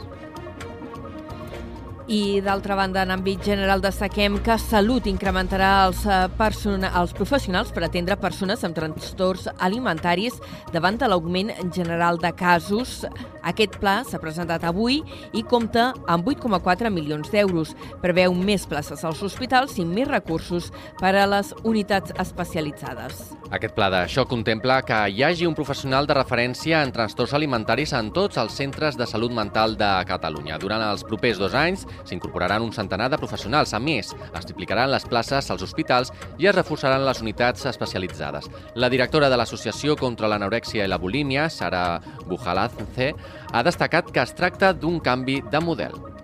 I, 2.10 2.40
d'altra 2.42 2.74
banda, 2.74 3.04
en 3.06 3.12
àmbit 3.14 3.44
general 3.46 3.78
destaquem 3.78 4.40
que 4.42 4.56
Salut 4.58 5.04
incrementarà 5.06 5.84
els, 5.86 6.00
eh, 6.10 6.88
els 6.90 7.12
professionals 7.14 7.70
per 7.70 7.84
atendre 7.86 8.16
persones 8.18 8.64
amb 8.64 8.74
trastorns 8.74 9.46
alimentaris 9.60 10.40
davant 10.72 10.98
de 10.98 11.06
l'augment 11.06 11.52
general 11.72 12.18
de 12.18 12.32
casos. 12.32 13.06
Aquest 13.44 13.78
pla 13.78 14.02
s'ha 14.02 14.18
presentat 14.18 14.64
avui 14.64 15.04
i 15.32 15.44
compta 15.44 15.94
amb 16.08 16.26
8,4 16.26 16.90
milions 16.90 17.30
d'euros. 17.30 17.76
Preveu 18.02 18.34
més 18.34 18.66
places 18.66 19.04
als 19.04 19.22
hospitals 19.22 19.78
i 19.78 19.84
més 19.84 20.08
recursos 20.08 20.72
per 20.98 21.14
a 21.14 21.26
les 21.26 21.54
unitats 21.62 22.10
especialitzades. 22.18 23.36
Aquest 23.50 23.74
pla 23.74 24.06
xoc 24.06 24.28
contempla 24.30 24.82
que 24.82 24.98
hi 25.10 25.22
hagi 25.22 25.46
un 25.46 25.54
professional 25.54 26.06
de 26.06 26.14
referència 26.14 26.82
en 26.82 26.92
trastorns 26.92 27.32
alimentaris 27.34 27.92
en 27.92 28.10
tots 28.10 28.36
els 28.36 28.52
centres 28.52 28.98
de 28.98 29.06
salut 29.06 29.32
mental 29.32 29.76
de 29.76 29.88
Catalunya. 30.06 30.58
Durant 30.58 30.82
els 30.82 31.02
propers 31.02 31.38
dos 31.38 31.54
anys 31.54 31.86
s'incorporaran 32.04 32.62
un 32.62 32.72
centenar 32.72 33.10
de 33.10 33.18
professionals. 33.18 33.74
A 33.74 33.80
més, 33.80 34.12
es 34.12 34.46
triplicaran 34.48 34.90
les 34.92 35.06
places 35.08 35.50
als 35.50 35.64
hospitals 35.66 36.12
i 36.38 36.48
es 36.50 36.56
reforçaran 36.56 37.04
les 37.06 37.20
unitats 37.20 37.66
especialitzades. 37.70 38.50
La 38.74 38.90
directora 38.92 39.30
de 39.30 39.40
l'Associació 39.40 39.96
contra 39.96 40.28
l'Anorèxia 40.28 40.84
i 40.84 40.90
la 40.90 41.00
Bulímia, 41.00 41.48
Sara 41.50 42.00
Bujalazce, 42.26 43.12
ha 43.52 43.66
destacat 43.66 44.12
que 44.12 44.22
es 44.22 44.34
tracta 44.34 44.72
d'un 44.72 45.00
canvi 45.00 45.40
de 45.50 45.60
model. 45.60 46.19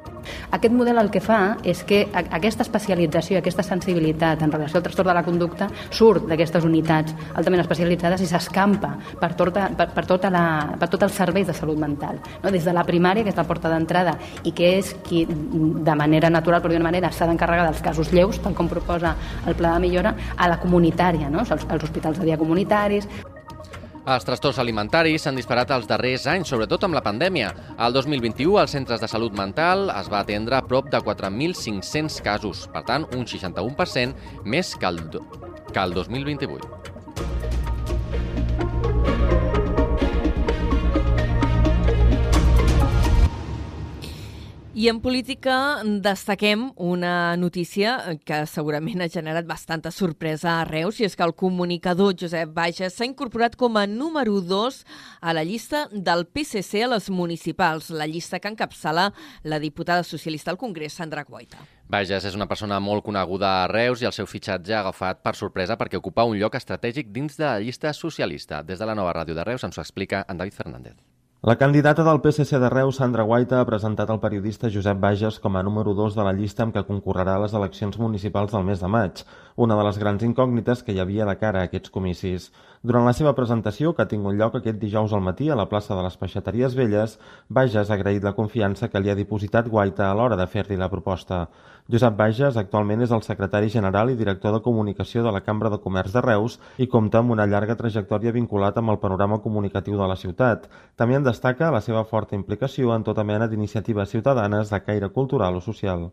Aquest 0.51 0.75
model 0.75 0.99
el 1.01 1.11
que 1.11 1.21
fa 1.21 1.57
és 1.67 1.83
que 1.87 2.05
aquesta 2.15 2.65
especialització, 2.67 3.39
aquesta 3.39 3.65
sensibilitat 3.67 4.43
en 4.45 4.53
relació 4.53 4.79
al 4.79 4.85
trastorn 4.87 5.11
de 5.11 5.17
la 5.19 5.25
conducta 5.27 5.69
surt 5.91 6.29
d'aquestes 6.31 6.65
unitats 6.65 7.15
altament 7.35 7.63
especialitzades 7.65 8.23
i 8.23 8.31
s'escampa 8.31 8.93
per, 9.21 9.33
tota, 9.39 9.69
per, 9.77 9.89
per, 9.95 10.07
tota 10.07 10.31
la, 10.33 10.45
per 10.79 10.91
tot 10.93 11.07
els 11.07 11.17
serveis 11.19 11.47
de 11.49 11.55
salut 11.57 11.79
mental. 11.79 12.21
No? 12.43 12.53
Des 12.55 12.65
de 12.65 12.75
la 12.77 12.87
primària, 12.87 13.25
que 13.25 13.35
és 13.35 13.39
la 13.39 13.47
porta 13.49 13.73
d'entrada 13.73 14.17
i 14.45 14.55
que 14.57 14.77
és 14.79 14.95
qui 15.07 15.25
de 15.27 15.97
manera 15.99 16.31
natural, 16.31 16.63
per 16.63 16.73
dir 16.73 16.81
una 16.81 16.91
manera, 16.91 17.13
s'ha 17.13 17.29
d'encarregar 17.29 17.69
dels 17.69 17.83
casos 17.85 18.13
lleus, 18.15 18.41
tal 18.43 18.55
com 18.57 18.71
proposa 18.71 19.17
el 19.47 19.57
pla 19.59 19.75
de 19.75 19.87
millora, 19.87 20.15
a 20.37 20.51
la 20.51 20.61
comunitària, 20.63 21.31
no? 21.31 21.43
els, 21.43 21.67
els 21.67 21.89
hospitals 21.89 22.21
de 22.21 22.31
dia 22.31 22.39
comunitaris, 22.41 23.09
Els 24.07 24.23
trastorns 24.23 24.61
alimentaris 24.63 25.25
s'han 25.27 25.35
disparat 25.35 25.73
els 25.75 25.89
darrers 25.91 26.29
anys, 26.31 26.53
sobretot 26.53 26.85
amb 26.87 26.95
la 26.95 27.03
pandèmia. 27.03 27.49
Al 27.75 27.97
2021, 27.97 28.55
als 28.63 28.77
centres 28.77 29.03
de 29.03 29.09
salut 29.11 29.35
mental 29.35 29.91
es 29.97 30.07
va 30.13 30.21
atendre 30.23 30.63
prop 30.71 30.93
de 30.95 31.03
4.500 31.03 32.23
casos, 32.23 32.69
per 32.71 32.85
tant, 32.87 33.09
un 33.19 33.27
61% 33.27 34.47
més 34.47 34.77
que 34.79 34.93
el, 34.95 35.03
que 35.73 35.83
el 35.83 35.99
2028. 35.99 37.56
I 44.77 44.91
en 44.91 44.99
política 45.01 45.81
destaquem 46.05 46.67
una 46.77 47.35
notícia 47.41 47.95
que 48.29 48.43
segurament 48.45 49.01
ha 49.01 49.09
generat 49.09 49.47
bastanta 49.49 49.89
sorpresa 49.89 50.59
a 50.59 50.67
Reus, 50.69 50.99
i 51.01 51.07
és 51.09 51.17
que 51.17 51.25
el 51.25 51.33
comunicador 51.33 52.13
Josep 52.21 52.53
Bages 52.53 52.99
s'ha 52.99 53.09
incorporat 53.09 53.57
com 53.57 53.79
a 53.81 53.87
número 53.89 54.43
2 54.45 54.83
a 55.23 55.33
la 55.33 55.47
llista 55.49 55.87
del 55.93 56.27
PSC 56.29 56.85
a 56.85 56.91
les 56.93 57.09
municipals, 57.09 57.89
la 57.89 58.05
llista 58.05 58.37
que 58.37 58.53
encapçala 58.53 59.09
la 59.49 59.63
diputada 59.65 60.05
socialista 60.05 60.53
al 60.53 60.61
Congrés, 60.61 61.01
Sandra 61.01 61.25
Guaita. 61.25 61.65
Bages 61.89 62.29
és 62.29 62.37
una 62.37 62.51
persona 62.53 62.77
molt 62.77 63.09
coneguda 63.09 63.63
a 63.63 63.67
Reus 63.73 64.05
i 64.05 64.13
el 64.13 64.13
seu 64.13 64.29
fitxatge 64.29 64.77
ha 64.77 64.85
agafat 64.85 65.25
per 65.25 65.39
sorpresa 65.41 65.81
perquè 65.81 65.97
ocupa 65.97 66.29
un 66.29 66.37
lloc 66.37 66.61
estratègic 66.61 67.09
dins 67.17 67.41
de 67.41 67.49
la 67.49 67.59
llista 67.65 67.97
socialista. 67.97 68.61
Des 68.61 68.77
de 68.77 68.85
la 68.85 68.95
nova 68.95 69.17
ràdio 69.17 69.33
de 69.33 69.53
Reus 69.55 69.65
ens 69.65 69.79
ho 69.79 69.87
explica 69.89 70.27
en 70.29 70.37
David 70.37 70.53
Fernández. 70.53 71.16
La 71.47 71.55
candidata 71.55 72.03
del 72.03 72.19
PSC 72.19 72.59
de 72.59 72.69
Reus, 72.69 72.97
Sandra 72.99 73.23
Guaita, 73.23 73.61
ha 73.61 73.67
presentat 73.69 74.09
el 74.11 74.19
periodista 74.19 74.67
Josep 74.77 74.99
Bages 74.99 75.37
com 75.45 75.55
a 75.55 75.61
número 75.63 75.93
2 75.95 76.17
de 76.19 76.25
la 76.27 76.33
llista 76.35 76.65
amb 76.65 76.75
què 76.75 76.83
concorrerà 76.89 77.37
a 77.39 77.43
les 77.45 77.53
eleccions 77.55 78.01
municipals 78.03 78.51
del 78.51 78.65
mes 78.67 78.83
de 78.83 78.91
maig, 78.91 79.23
una 79.55 79.77
de 79.79 79.85
les 79.87 80.01
grans 80.03 80.25
incògnites 80.27 80.83
que 80.83 80.97
hi 80.97 80.99
havia 81.05 81.29
de 81.29 81.37
cara 81.39 81.63
a 81.63 81.69
aquests 81.71 81.95
comicis. 81.95 82.49
Durant 82.87 83.03
la 83.03 83.13
seva 83.19 83.33
presentació, 83.35 83.91
que 83.95 84.05
ha 84.05 84.11
tingut 84.11 84.37
lloc 84.39 84.57
aquest 84.57 84.77
dijous 84.79 85.11
al 85.17 85.23
matí 85.29 85.49
a 85.51 85.57
la 85.59 85.65
plaça 85.71 85.97
de 85.99 86.03
les 86.05 86.17
Peixateries 86.21 86.75
Velles, 86.79 87.15
Bages 87.57 87.89
ha 87.91 87.95
agraït 87.97 88.23
la 88.23 88.33
confiança 88.37 88.87
que 88.93 89.01
li 89.03 89.11
ha 89.11 89.17
dipositat 89.19 89.67
Guaita 89.73 90.05
a 90.07 90.13
l'hora 90.15 90.37
de 90.39 90.47
fer-li 90.53 90.77
la 90.79 90.87
proposta. 90.93 91.39
Josep 91.91 92.15
Bages 92.21 92.59
actualment 92.63 93.03
és 93.03 93.15
el 93.17 93.25
secretari 93.27 93.73
general 93.75 94.13
i 94.13 94.19
director 94.21 94.55
de 94.55 94.61
comunicació 94.67 95.25
de 95.25 95.33
la 95.35 95.41
Cambra 95.47 95.73
de 95.73 95.81
Comerç 95.87 96.15
de 96.15 96.23
Reus 96.29 96.61
i 96.79 96.87
compta 96.93 97.25
amb 97.25 97.35
una 97.35 97.49
llarga 97.51 97.75
trajectòria 97.81 98.35
vinculat 98.37 98.79
amb 98.79 98.95
el 98.95 99.01
panorama 99.07 99.41
comunicatiu 99.49 99.99
de 99.99 100.07
la 100.13 100.19
ciutat. 100.21 100.71
També 100.95 101.19
en 101.19 101.27
destaca 101.27 101.73
la 101.75 101.83
seva 101.89 102.05
forta 102.13 102.39
implicació 102.39 102.95
en 102.95 103.09
tota 103.11 103.27
mena 103.27 103.51
d'iniciatives 103.51 104.15
ciutadanes 104.15 104.71
de 104.71 104.81
caire 104.87 105.11
cultural 105.19 105.59
o 105.59 105.65
social. 105.71 106.07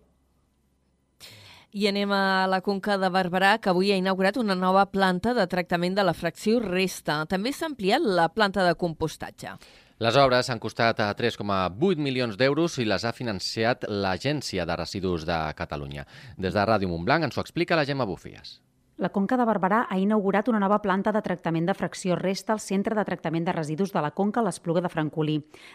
I 1.74 1.88
anem 1.90 2.12
a 2.14 2.46
la 2.46 2.60
Conca 2.62 3.00
de 3.02 3.10
Barberà, 3.10 3.56
que 3.58 3.72
avui 3.72 3.88
ha 3.90 3.96
inaugurat 3.98 4.36
una 4.38 4.54
nova 4.54 4.84
planta 4.94 5.32
de 5.34 5.48
tractament 5.50 5.96
de 5.98 6.04
la 6.06 6.14
fracció 6.14 6.60
resta. 6.62 7.16
També 7.26 7.50
s'ha 7.50 7.66
ampliat 7.66 8.06
la 8.06 8.28
planta 8.30 8.62
de 8.68 8.76
compostatge. 8.78 9.56
Les 10.06 10.20
obres 10.22 10.52
han 10.54 10.62
costat 10.62 11.02
a 11.02 11.08
3,8 11.18 11.98
milions 11.98 12.38
d'euros 12.38 12.78
i 12.78 12.86
les 12.86 13.06
ha 13.06 13.14
financiat 13.18 13.88
l'Agència 13.90 14.68
de 14.70 14.78
Residus 14.78 15.26
de 15.26 15.40
Catalunya. 15.58 16.06
Des 16.38 16.54
de 16.54 16.68
Ràdio 16.70 16.94
Montblanc 16.94 17.26
ens 17.26 17.40
ho 17.40 17.42
explica 17.42 17.80
la 17.80 17.88
Gemma 17.90 18.06
Bufies. 18.06 18.60
La 19.04 19.10
Conca 19.12 19.36
de 19.36 19.44
Barberà 19.44 19.82
ha 19.92 19.98
inaugurat 20.00 20.48
una 20.48 20.62
nova 20.64 20.78
planta 20.80 21.12
de 21.12 21.20
tractament 21.20 21.66
de 21.68 21.74
fracció 21.76 22.16
resta 22.16 22.54
al 22.54 22.62
Centre 22.64 22.96
de 22.96 23.04
Tractament 23.04 23.44
de 23.44 23.52
Residus 23.52 23.92
de 23.92 24.00
la 24.00 24.14
Conca 24.16 24.40
a 24.40 24.44
l'Espluga 24.46 24.80
de 24.80 24.88
Francolí. 24.88 25.34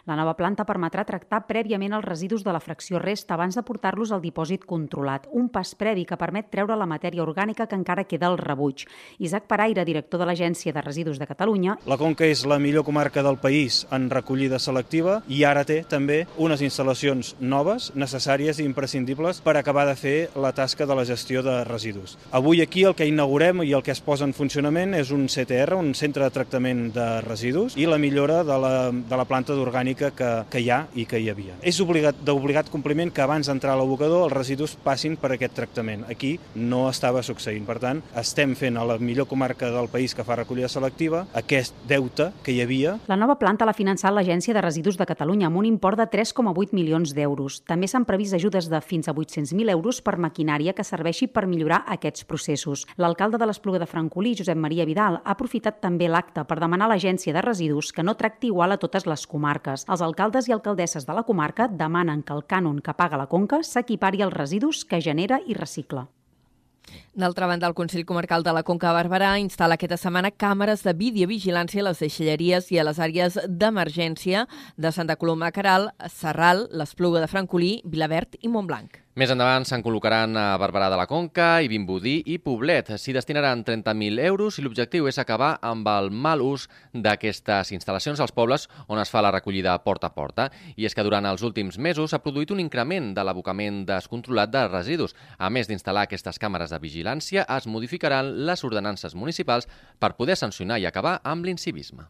La 0.09 0.15
nova 0.17 0.33
planta 0.33 0.65
permetrà 0.65 1.03
tractar 1.05 1.43
prèviament 1.45 1.93
els 1.93 2.07
residus 2.07 2.41
de 2.47 2.55
la 2.57 2.63
fracció 2.65 2.97
resta 3.03 3.37
abans 3.37 3.59
de 3.59 3.63
portar-los 3.69 4.15
al 4.17 4.23
dipòsit 4.23 4.65
controlat, 4.65 5.27
un 5.29 5.51
pas 5.53 5.75
previ 5.77 6.07
que 6.09 6.17
permet 6.17 6.49
treure 6.49 6.79
la 6.81 6.87
matèria 6.89 7.21
orgànica 7.21 7.67
que 7.69 7.77
encara 7.77 8.07
queda 8.09 8.31
al 8.31 8.39
rebuig. 8.41 8.87
Isaac 9.19 9.45
Paraire, 9.45 9.85
director 9.85 10.25
de 10.25 10.31
l'Agència 10.31 10.73
de 10.73 10.87
Residus 10.89 11.21
de 11.21 11.29
Catalunya. 11.29 11.77
La 11.85 12.01
Conca 12.01 12.25
és 12.25 12.47
la 12.49 12.57
millor 12.57 12.87
comarca 12.89 13.21
del 13.21 13.37
país 13.37 13.83
en 13.93 14.09
recollida 14.09 14.57
selectiva 14.57 15.19
i 15.29 15.43
ara 15.45 15.67
té 15.69 15.83
també 15.85 16.23
unes 16.39 16.65
instal·lacions 16.65 17.35
noves, 17.45 17.93
necessàries 17.93 18.57
i 18.57 18.65
imprescindibles 18.65 19.45
per 19.45 19.59
acabar 19.61 19.85
de 19.85 19.99
fer 20.01 20.17
la 20.33 20.57
tasca 20.57 20.89
de 20.89 20.97
la 20.97 21.05
gestió 21.05 21.45
de 21.45 21.61
residus. 21.69 22.17
Avui 22.33 22.65
aquí 22.65 22.89
el 22.89 22.97
que 22.97 23.18
inaugurem 23.19 23.65
i 23.67 23.73
el 23.75 23.83
que 23.83 23.91
es 23.91 24.01
posa 24.05 24.23
en 24.29 24.33
funcionament 24.37 24.95
és 24.95 25.11
un 25.11 25.27
CTR, 25.27 25.75
un 25.75 25.91
centre 25.99 26.23
de 26.23 26.31
tractament 26.31 26.93
de 26.95 27.07
residus, 27.25 27.75
i 27.75 27.87
la 27.91 27.99
millora 27.99 28.45
de 28.47 28.59
la, 28.63 28.73
de 28.93 29.19
la 29.19 29.25
planta 29.27 29.57
d'orgànica 29.59 30.13
que, 30.15 30.29
que 30.53 30.63
hi 30.63 30.69
ha 30.71 30.85
i 30.95 31.07
que 31.09 31.19
hi 31.19 31.27
havia. 31.33 31.57
És 31.67 31.81
obligat 31.83 32.21
d'obligat 32.23 32.71
compliment 32.71 33.11
que 33.15 33.25
abans 33.25 33.51
d'entrar 33.51 33.75
a 33.75 33.81
l'abocador 33.81 34.29
els 34.29 34.37
residus 34.37 34.77
passin 34.85 35.17
per 35.19 35.33
aquest 35.35 35.57
tractament. 35.59 36.05
Aquí 36.07 36.37
no 36.55 36.85
estava 36.91 37.25
succeint. 37.27 37.65
Per 37.67 37.79
tant, 37.83 38.03
estem 38.21 38.55
fent 38.59 38.79
a 38.79 38.85
la 38.87 38.99
millor 39.03 39.27
comarca 39.27 39.73
del 39.75 39.91
país 39.91 40.15
que 40.15 40.23
fa 40.23 40.39
recollida 40.39 40.71
selectiva 40.71 41.25
aquest 41.35 41.75
deute 41.91 42.31
que 42.47 42.55
hi 42.55 42.63
havia. 42.63 42.95
La 43.11 43.19
nova 43.19 43.39
planta 43.41 43.67
l'ha 43.67 43.75
finançat 43.75 44.15
l'Agència 44.15 44.55
de 44.55 44.63
Residus 44.63 45.01
de 45.01 45.09
Catalunya 45.11 45.51
amb 45.51 45.59
un 45.59 45.67
import 45.67 45.99
de 45.99 46.07
3,8 46.07 46.77
milions 46.77 47.17
d'euros. 47.19 47.59
També 47.67 47.91
s'han 47.91 48.07
previst 48.07 48.39
ajudes 48.39 48.71
de 48.71 48.83
fins 48.85 49.11
a 49.11 49.17
800.000 49.17 49.75
euros 49.75 50.01
per 50.07 50.19
maquinària 50.23 50.77
que 50.77 50.87
serveixi 50.87 51.27
per 51.27 51.49
millorar 51.51 51.83
aquests 51.99 52.29
processos. 52.29 52.87
L'alcalde 52.99 53.39
de 53.39 53.47
l'Espluga 53.47 53.79
de 53.79 53.87
Francolí, 53.87 54.33
Josep 54.35 54.59
Maria 54.59 54.83
Vidal, 54.83 55.21
ha 55.23 55.35
aprofitat 55.37 55.77
també 55.79 56.09
l'acte 56.11 56.43
per 56.51 56.57
demanar 56.59 56.89
a 56.89 56.93
l'Agència 56.97 57.31
de 57.37 57.45
Residus 57.45 57.93
que 57.95 58.03
no 58.03 58.17
tracti 58.19 58.51
igual 58.51 58.75
a 58.75 58.79
totes 58.83 59.07
les 59.07 59.23
comarques. 59.31 59.85
Els 59.87 60.03
alcaldes 60.03 60.49
i 60.49 60.55
alcaldesses 60.57 61.07
de 61.07 61.15
la 61.15 61.23
comarca 61.23 61.69
demanen 61.71 62.25
que 62.27 62.35
el 62.35 62.43
cànon 62.51 62.83
que 62.83 62.97
paga 62.99 63.21
la 63.21 63.29
Conca 63.31 63.63
s'equipari 63.63 64.27
als 64.27 64.35
residus 64.35 64.83
que 64.85 64.99
genera 65.01 65.39
i 65.47 65.55
recicla. 65.55 66.09
D'altra 67.15 67.47
banda, 67.47 67.69
el 67.69 67.77
Consell 67.79 68.07
Comarcal 68.09 68.43
de 68.43 68.53
la 68.57 68.65
Conca 68.67 68.91
Barberà 68.97 69.37
instal·la 69.39 69.79
aquesta 69.79 69.99
setmana 70.01 70.33
càmeres 70.35 70.83
de 70.83 70.95
videovigilància 70.99 71.85
a 71.85 71.91
les 71.93 72.03
deixalleries 72.03 72.73
i 72.75 72.81
a 72.83 72.87
les 72.89 72.99
àrees 72.99 73.39
d'emergència 73.47 74.49
de 74.77 74.91
Santa 74.91 75.15
Coloma 75.21 75.53
Caral, 75.55 75.93
Serral, 76.11 76.67
l'Espluga 76.73 77.23
de 77.23 77.31
Francolí, 77.31 77.77
Vilaverd 77.85 78.41
i 78.43 78.51
Montblanc. 78.51 79.05
Més 79.19 79.33
endavant 79.35 79.65
se'n 79.67 79.83
col·locaran 79.83 80.37
a 80.39 80.53
Barberà 80.63 80.87
de 80.93 80.97
la 81.01 81.09
Conca, 81.11 81.57
i 81.59 81.67
Vimbodí 81.67 82.21
i 82.31 82.37
Poblet. 82.39 82.93
S'hi 83.03 83.11
destinaran 83.17 83.65
30.000 83.67 84.23
euros 84.29 84.61
i 84.61 84.63
l'objectiu 84.63 85.09
és 85.11 85.17
acabar 85.19 85.57
amb 85.67 85.89
el 85.91 86.13
mal 86.15 86.45
ús 86.45 86.69
d'aquestes 86.95 87.73
instal·lacions 87.75 88.23
als 88.23 88.31
pobles 88.37 88.69
on 88.87 89.03
es 89.03 89.11
fa 89.11 89.19
la 89.25 89.33
recollida 89.35 89.75
porta 89.83 90.07
a 90.07 90.15
porta. 90.15 90.47
I 90.79 90.87
és 90.87 90.95
que 90.95 91.03
durant 91.03 91.27
els 91.27 91.43
últims 91.43 91.81
mesos 91.83 92.15
s'ha 92.15 92.23
produït 92.23 92.53
un 92.55 92.63
increment 92.63 93.11
de 93.17 93.25
l'abocament 93.27 93.83
descontrolat 93.89 94.55
de 94.55 94.63
residus. 94.69 95.17
A 95.35 95.51
més 95.51 95.67
d'instal·lar 95.67 96.07
aquestes 96.07 96.39
càmeres 96.39 96.71
de 96.71 96.79
vigilància, 96.79 97.43
es 97.59 97.67
modificaran 97.67 98.31
les 98.47 98.63
ordenances 98.63 99.19
municipals 99.19 99.67
per 99.99 100.15
poder 100.15 100.39
sancionar 100.39 100.79
i 100.79 100.87
acabar 100.87 101.19
amb 101.27 101.43
l'incivisme. 101.43 102.07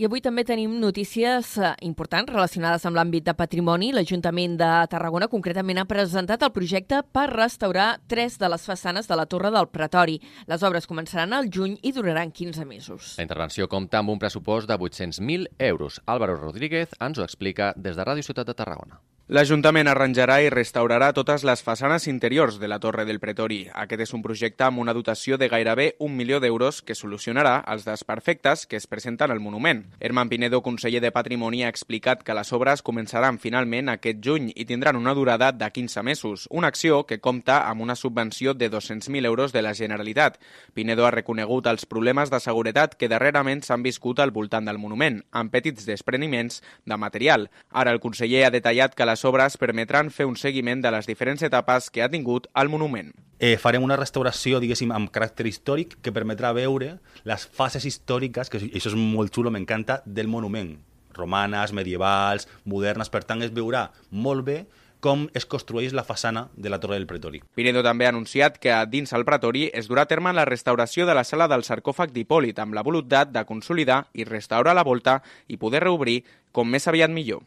I 0.00 0.06
avui 0.08 0.22
també 0.24 0.46
tenim 0.48 0.78
notícies 0.80 1.50
eh, 1.60 1.74
importants 1.84 2.30
relacionades 2.32 2.86
amb 2.88 2.96
l'àmbit 2.96 3.26
de 3.26 3.34
patrimoni. 3.36 3.90
L'Ajuntament 3.92 4.54
de 4.56 4.68
Tarragona 4.88 5.28
concretament 5.28 5.82
ha 5.82 5.84
presentat 5.90 6.40
el 6.46 6.54
projecte 6.56 7.02
per 7.04 7.26
restaurar 7.28 7.90
tres 8.08 8.38
de 8.40 8.48
les 8.48 8.64
façanes 8.64 9.10
de 9.10 9.20
la 9.20 9.28
Torre 9.28 9.50
del 9.52 9.68
Pretori. 9.68 10.16
Les 10.48 10.64
obres 10.64 10.88
començaran 10.88 11.36
al 11.36 11.52
juny 11.52 11.76
i 11.84 11.92
duraran 11.92 12.32
15 12.32 12.64
mesos. 12.64 13.12
La 13.20 13.28
intervenció 13.28 13.68
compta 13.68 14.00
amb 14.00 14.16
un 14.16 14.24
pressupost 14.24 14.72
de 14.72 14.80
800.000 14.80 15.52
euros. 15.68 16.00
Álvaro 16.06 16.40
Rodríguez 16.40 16.96
ens 16.96 17.20
ho 17.20 17.28
explica 17.28 17.74
des 17.76 18.00
de 18.00 18.08
Ràdio 18.08 18.24
Ciutat 18.24 18.48
de 18.48 18.56
Tarragona. 18.56 19.02
L'Ajuntament 19.30 19.86
arranjarà 19.86 20.40
i 20.42 20.48
restaurarà 20.50 21.12
totes 21.14 21.44
les 21.46 21.60
façanes 21.62 22.08
interiors 22.10 22.56
de 22.58 22.66
la 22.66 22.80
Torre 22.82 23.04
del 23.06 23.20
Pretori. 23.22 23.60
Aquest 23.78 24.00
és 24.02 24.12
un 24.16 24.24
projecte 24.24 24.64
amb 24.66 24.80
una 24.82 24.90
dotació 24.90 25.36
de 25.38 25.46
gairebé 25.46 25.84
un 26.02 26.16
milió 26.18 26.40
d'euros 26.42 26.80
que 26.82 26.96
solucionarà 26.98 27.60
els 27.70 27.84
desperfectes 27.86 28.64
que 28.66 28.74
es 28.74 28.88
presenten 28.90 29.30
al 29.30 29.38
monument. 29.38 29.84
Herman 30.00 30.32
Pinedo, 30.32 30.58
conseller 30.66 30.98
de 31.04 31.12
Patrimoni, 31.14 31.62
ha 31.62 31.68
explicat 31.70 32.24
que 32.26 32.34
les 32.34 32.50
obres 32.50 32.82
començaran 32.82 33.38
finalment 33.38 33.92
aquest 33.92 34.18
juny 34.18 34.48
i 34.50 34.66
tindran 34.66 34.98
una 34.98 35.14
durada 35.14 35.52
de 35.52 35.70
15 35.70 36.02
mesos, 36.02 36.48
una 36.50 36.72
acció 36.74 37.04
que 37.06 37.20
compta 37.20 37.60
amb 37.68 37.86
una 37.86 37.94
subvenció 37.94 38.52
de 38.52 38.66
200.000 38.68 39.30
euros 39.30 39.54
de 39.54 39.62
la 39.62 39.76
Generalitat. 39.78 40.40
Pinedo 40.74 41.06
ha 41.06 41.14
reconegut 41.14 41.70
els 41.70 41.86
problemes 41.86 42.34
de 42.34 42.42
seguretat 42.42 42.98
que 42.98 43.06
darrerament 43.06 43.62
s'han 43.62 43.86
viscut 43.86 44.18
al 44.18 44.34
voltant 44.34 44.66
del 44.66 44.82
monument, 44.82 45.22
amb 45.30 45.54
petits 45.54 45.86
despreniments 45.86 46.64
de 46.84 46.98
material. 46.98 47.46
Ara 47.70 47.94
el 47.94 48.02
conseller 48.02 48.48
ha 48.48 48.54
detallat 48.58 48.98
que 48.98 49.06
les 49.06 49.19
les 49.20 49.28
obres 49.28 49.58
permetran 49.60 50.08
fer 50.08 50.24
un 50.24 50.36
seguiment 50.40 50.80
de 50.80 50.90
les 50.94 51.04
diferents 51.04 51.42
etapes 51.44 51.90
que 51.92 52.00
ha 52.00 52.08
tingut 52.08 52.46
el 52.56 52.70
monument. 52.72 53.10
Eh, 53.38 53.58
farem 53.60 53.84
una 53.84 53.98
restauració, 53.98 54.60
diguéssim, 54.62 54.94
amb 54.96 55.10
caràcter 55.12 55.44
històric 55.44 55.98
que 56.00 56.12
permetrà 56.12 56.54
veure 56.56 56.94
les 57.28 57.44
fases 57.44 57.84
històriques, 57.84 58.48
que 58.48 58.56
això 58.62 58.94
és 58.94 58.96
molt 58.96 59.34
xulo, 59.34 59.52
m'encanta, 59.52 60.00
del 60.06 60.28
monument. 60.28 60.78
Romanes, 61.12 61.74
medievals, 61.76 62.48
modernes, 62.64 63.12
per 63.12 63.24
tant 63.28 63.44
es 63.44 63.52
veurà 63.52 63.90
molt 64.10 64.46
bé 64.46 64.64
com 65.04 65.28
es 65.36 65.44
construeix 65.44 65.92
la 65.92 66.04
façana 66.04 66.48
de 66.56 66.72
la 66.72 66.80
Torre 66.80 66.96
del 66.96 67.08
Pretori. 67.08 67.42
Pinedo 67.54 67.84
també 67.84 68.08
ha 68.08 68.14
anunciat 68.16 68.56
que 68.56 68.72
dins 68.88 69.12
el 69.12 69.28
Pretori 69.28 69.68
es 69.74 69.88
durà 69.88 70.08
a 70.08 70.08
terme 70.08 70.32
la 70.32 70.48
restauració 70.48 71.04
de 71.04 71.16
la 71.16 71.28
sala 71.28 71.48
del 71.48 71.64
sarcòfag 71.68 72.16
d'Hipòlit 72.16 72.60
amb 72.60 72.72
la 72.72 72.84
voluntat 72.88 73.36
de 73.36 73.44
consolidar 73.44 74.06
i 74.14 74.24
restaurar 74.24 74.76
la 74.76 74.84
volta 74.84 75.20
i 75.48 75.60
poder 75.60 75.84
reobrir 75.84 76.22
com 76.52 76.68
més 76.68 76.88
aviat 76.88 77.12
millor. 77.12 77.44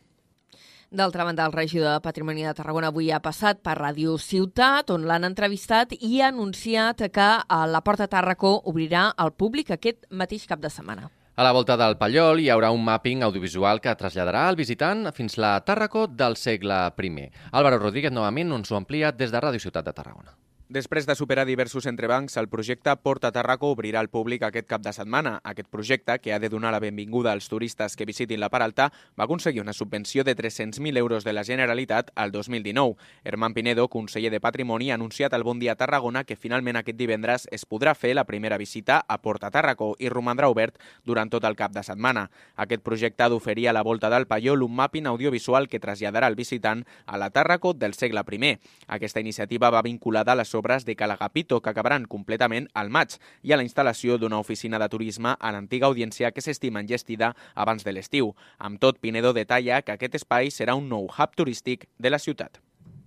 D'altra 0.93 1.23
banda, 1.25 1.47
el 1.47 1.53
regidor 1.53 1.95
de 1.95 2.01
Patrimoni 2.05 2.43
de 2.45 2.51
Tarragona 2.53 2.91
avui 2.91 3.07
ha 3.09 3.17
passat 3.17 3.63
per 3.65 3.73
Ràdio 3.79 4.11
Ciutat, 4.21 4.91
on 4.93 5.07
l'han 5.09 5.25
entrevistat 5.25 5.95
i 5.97 6.19
ha 6.21 6.27
anunciat 6.29 7.01
que 7.15 7.29
la 7.49 7.81
Porta 7.81 8.05
Tàrraco 8.05 8.51
obrirà 8.69 9.07
al 9.17 9.33
públic 9.33 9.71
aquest 9.73 10.05
mateix 10.11 10.45
cap 10.45 10.61
de 10.61 10.69
setmana. 10.69 11.09
A 11.33 11.41
la 11.41 11.55
volta 11.57 11.79
del 11.81 11.97
Pallol 11.97 12.43
hi 12.43 12.51
haurà 12.53 12.69
un 12.69 12.85
mapping 12.85 13.25
audiovisual 13.25 13.81
que 13.81 13.97
traslladarà 13.97 14.45
el 14.51 14.61
visitant 14.61 15.09
fins 15.17 15.39
la 15.41 15.55
Tàrraco 15.65 16.05
del 16.05 16.37
segle 16.37 16.83
I. 16.93 17.27
Álvaro 17.49 17.81
Rodríguez 17.81 18.13
novament 18.13 18.53
ens 18.53 18.69
ho 18.69 18.77
amplia 18.77 19.11
des 19.11 19.33
de 19.33 19.41
Ràdio 19.41 19.65
Ciutat 19.65 19.89
de 19.89 19.97
Tarragona. 19.97 20.37
Després 20.73 21.05
de 21.05 21.13
superar 21.13 21.43
diversos 21.45 21.85
entrebancs, 21.85 22.33
el 22.41 22.47
projecte 22.49 22.95
Porta 22.97 23.29
Tarraco 23.31 23.69
obrirà 23.69 23.99
al 24.01 24.07
públic 24.09 24.41
aquest 24.41 24.65
cap 24.65 24.81
de 24.81 24.89
setmana. 24.89 25.35
Aquest 25.45 25.67
projecte, 25.69 26.15
que 26.17 26.31
ha 26.33 26.39
de 26.41 26.49
donar 26.49 26.71
la 26.73 26.79
benvinguda 26.81 27.31
als 27.31 27.45
turistes 27.47 27.93
que 27.95 28.07
visitin 28.09 28.39
la 28.41 28.49
Paralta, 28.49 28.87
va 29.13 29.25
aconseguir 29.25 29.61
una 29.61 29.75
subvenció 29.77 30.23
de 30.23 30.35
300.000 30.35 30.97
euros 30.97 31.23
de 31.23 31.33
la 31.33 31.43
Generalitat 31.43 32.09
al 32.15 32.31
2019. 32.31 32.95
Herman 33.23 33.53
Pinedo, 33.53 33.87
conseller 33.87 34.31
de 34.31 34.39
Patrimoni, 34.41 34.89
ha 34.89 34.95
anunciat 34.95 35.35
al 35.35 35.43
Bon 35.43 35.59
Dia 35.59 35.75
Tarragona 35.75 36.23
que 36.23 36.35
finalment 36.35 36.81
aquest 36.81 36.97
divendres 36.97 37.45
es 37.51 37.67
podrà 37.69 37.93
fer 37.93 38.15
la 38.15 38.25
primera 38.25 38.57
visita 38.57 38.97
a 39.07 39.19
Porta 39.21 39.51
Tarraco 39.51 39.91
i 39.99 40.09
romandrà 40.09 40.49
obert 40.49 40.81
durant 41.05 41.29
tot 41.29 41.45
el 41.45 41.53
cap 41.55 41.77
de 41.77 41.85
setmana. 41.85 42.31
Aquest 42.55 42.81
projecte 42.81 43.21
ha 43.21 43.29
d'oferir 43.29 43.67
a 43.69 43.75
la 43.77 43.85
volta 43.85 44.09
del 44.09 44.25
Paiol 44.25 44.65
un 44.65 44.73
mapping 44.81 45.05
audiovisual 45.05 45.69
que 45.69 45.77
traslladarà 45.79 46.33
el 46.33 46.39
visitant 46.41 46.81
a 47.05 47.21
la 47.21 47.29
Tarraco 47.29 47.75
del 47.75 47.93
segle 47.93 48.25
I. 48.25 48.57
Aquesta 48.87 49.19
iniciativa 49.19 49.69
va 49.69 49.85
vinculada 49.85 50.31
a 50.31 50.35
les 50.41 50.49
obres 50.63 50.87
de 50.87 50.95
Calagapito, 50.95 51.61
que 51.61 51.69
acabaran 51.69 52.07
completament 52.07 52.69
al 52.73 52.89
maig, 52.89 53.19
i 53.43 53.51
a 53.51 53.59
la 53.59 53.67
instal·lació 53.67 54.17
d'una 54.17 54.39
oficina 54.39 54.79
de 54.79 54.87
turisme 54.89 55.35
a 55.35 55.51
l'antiga 55.51 55.91
audiència 55.91 56.31
que 56.31 56.41
s'estima 56.41 56.79
enllestida 56.79 57.33
abans 57.53 57.83
de 57.83 57.91
l'estiu. 57.91 58.31
Amb 58.57 58.79
tot, 58.79 59.03
Pinedo 59.03 59.33
detalla 59.35 59.81
que 59.83 59.97
aquest 59.97 60.15
espai 60.23 60.53
serà 60.55 60.79
un 60.79 60.87
nou 60.87 61.09
hub 61.11 61.35
turístic 61.35 61.89
de 61.99 62.13
la 62.13 62.19
ciutat 62.19 62.63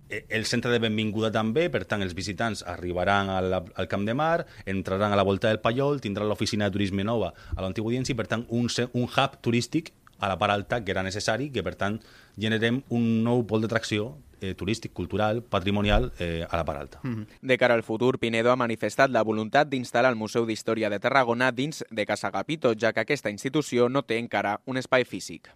e, 0.09 0.25
el 0.29 0.45
centre 0.45 0.71
de 0.71 0.79
benvinguda 0.79 1.31
també, 1.33 1.67
per 1.73 1.83
tant 1.89 2.05
els 2.05 2.15
visitants 2.15 2.63
arribaran 2.63 3.31
al, 3.33 3.53
al 3.57 3.89
Camp 3.91 4.05
de 4.07 4.13
Mar, 4.15 4.45
entraran 4.65 5.11
a 5.11 5.19
la 5.19 5.25
volta 5.27 5.49
del 5.49 5.59
Pallol, 5.59 6.01
tindran 6.01 6.29
l'oficina 6.29 6.69
de 6.69 6.77
turisme 6.77 7.03
nova 7.03 7.33
a 7.55 7.61
l'antiga 7.61 7.89
audiència 7.89 8.15
i 8.15 8.19
per 8.19 8.27
tant 8.31 8.45
un, 8.47 8.69
un 8.69 9.09
hub 9.09 9.41
turístic 9.41 9.91
a 10.19 10.29
la 10.31 10.37
part 10.39 10.53
alta 10.53 10.83
que 10.83 10.93
era 10.93 11.03
necessari, 11.05 11.51
que 11.51 11.63
per 11.63 11.75
tant 11.75 11.99
generem 12.37 12.81
un 12.93 13.09
nou 13.25 13.43
pol 13.49 13.65
d'atracció 13.65 14.15
eh, 14.41 14.53
turístic, 14.55 14.93
cultural, 14.93 15.43
patrimonial 15.43 16.11
eh, 16.19 16.45
a 16.49 16.57
la 16.57 16.65
part 16.65 16.79
alta. 16.79 16.99
Mm 17.03 17.15
-hmm. 17.15 17.27
De 17.41 17.57
cara 17.57 17.73
al 17.73 17.83
futur, 17.83 18.19
Pinedo 18.19 18.51
ha 18.51 18.55
manifestat 18.55 19.09
la 19.09 19.23
voluntat 19.23 19.67
d'instal·lar 19.67 20.09
el 20.09 20.15
Museu 20.15 20.45
d'Història 20.45 20.89
de 20.89 20.99
Tarragona 20.99 21.51
dins 21.51 21.83
de 21.89 22.05
Casa 22.05 22.31
Gapito, 22.31 22.73
ja 22.79 22.93
que 22.93 22.99
aquesta 22.99 23.29
institució 23.29 23.89
no 23.89 24.03
té 24.03 24.17
encara 24.17 24.61
un 24.65 24.77
espai 24.77 25.05
físic. 25.05 25.49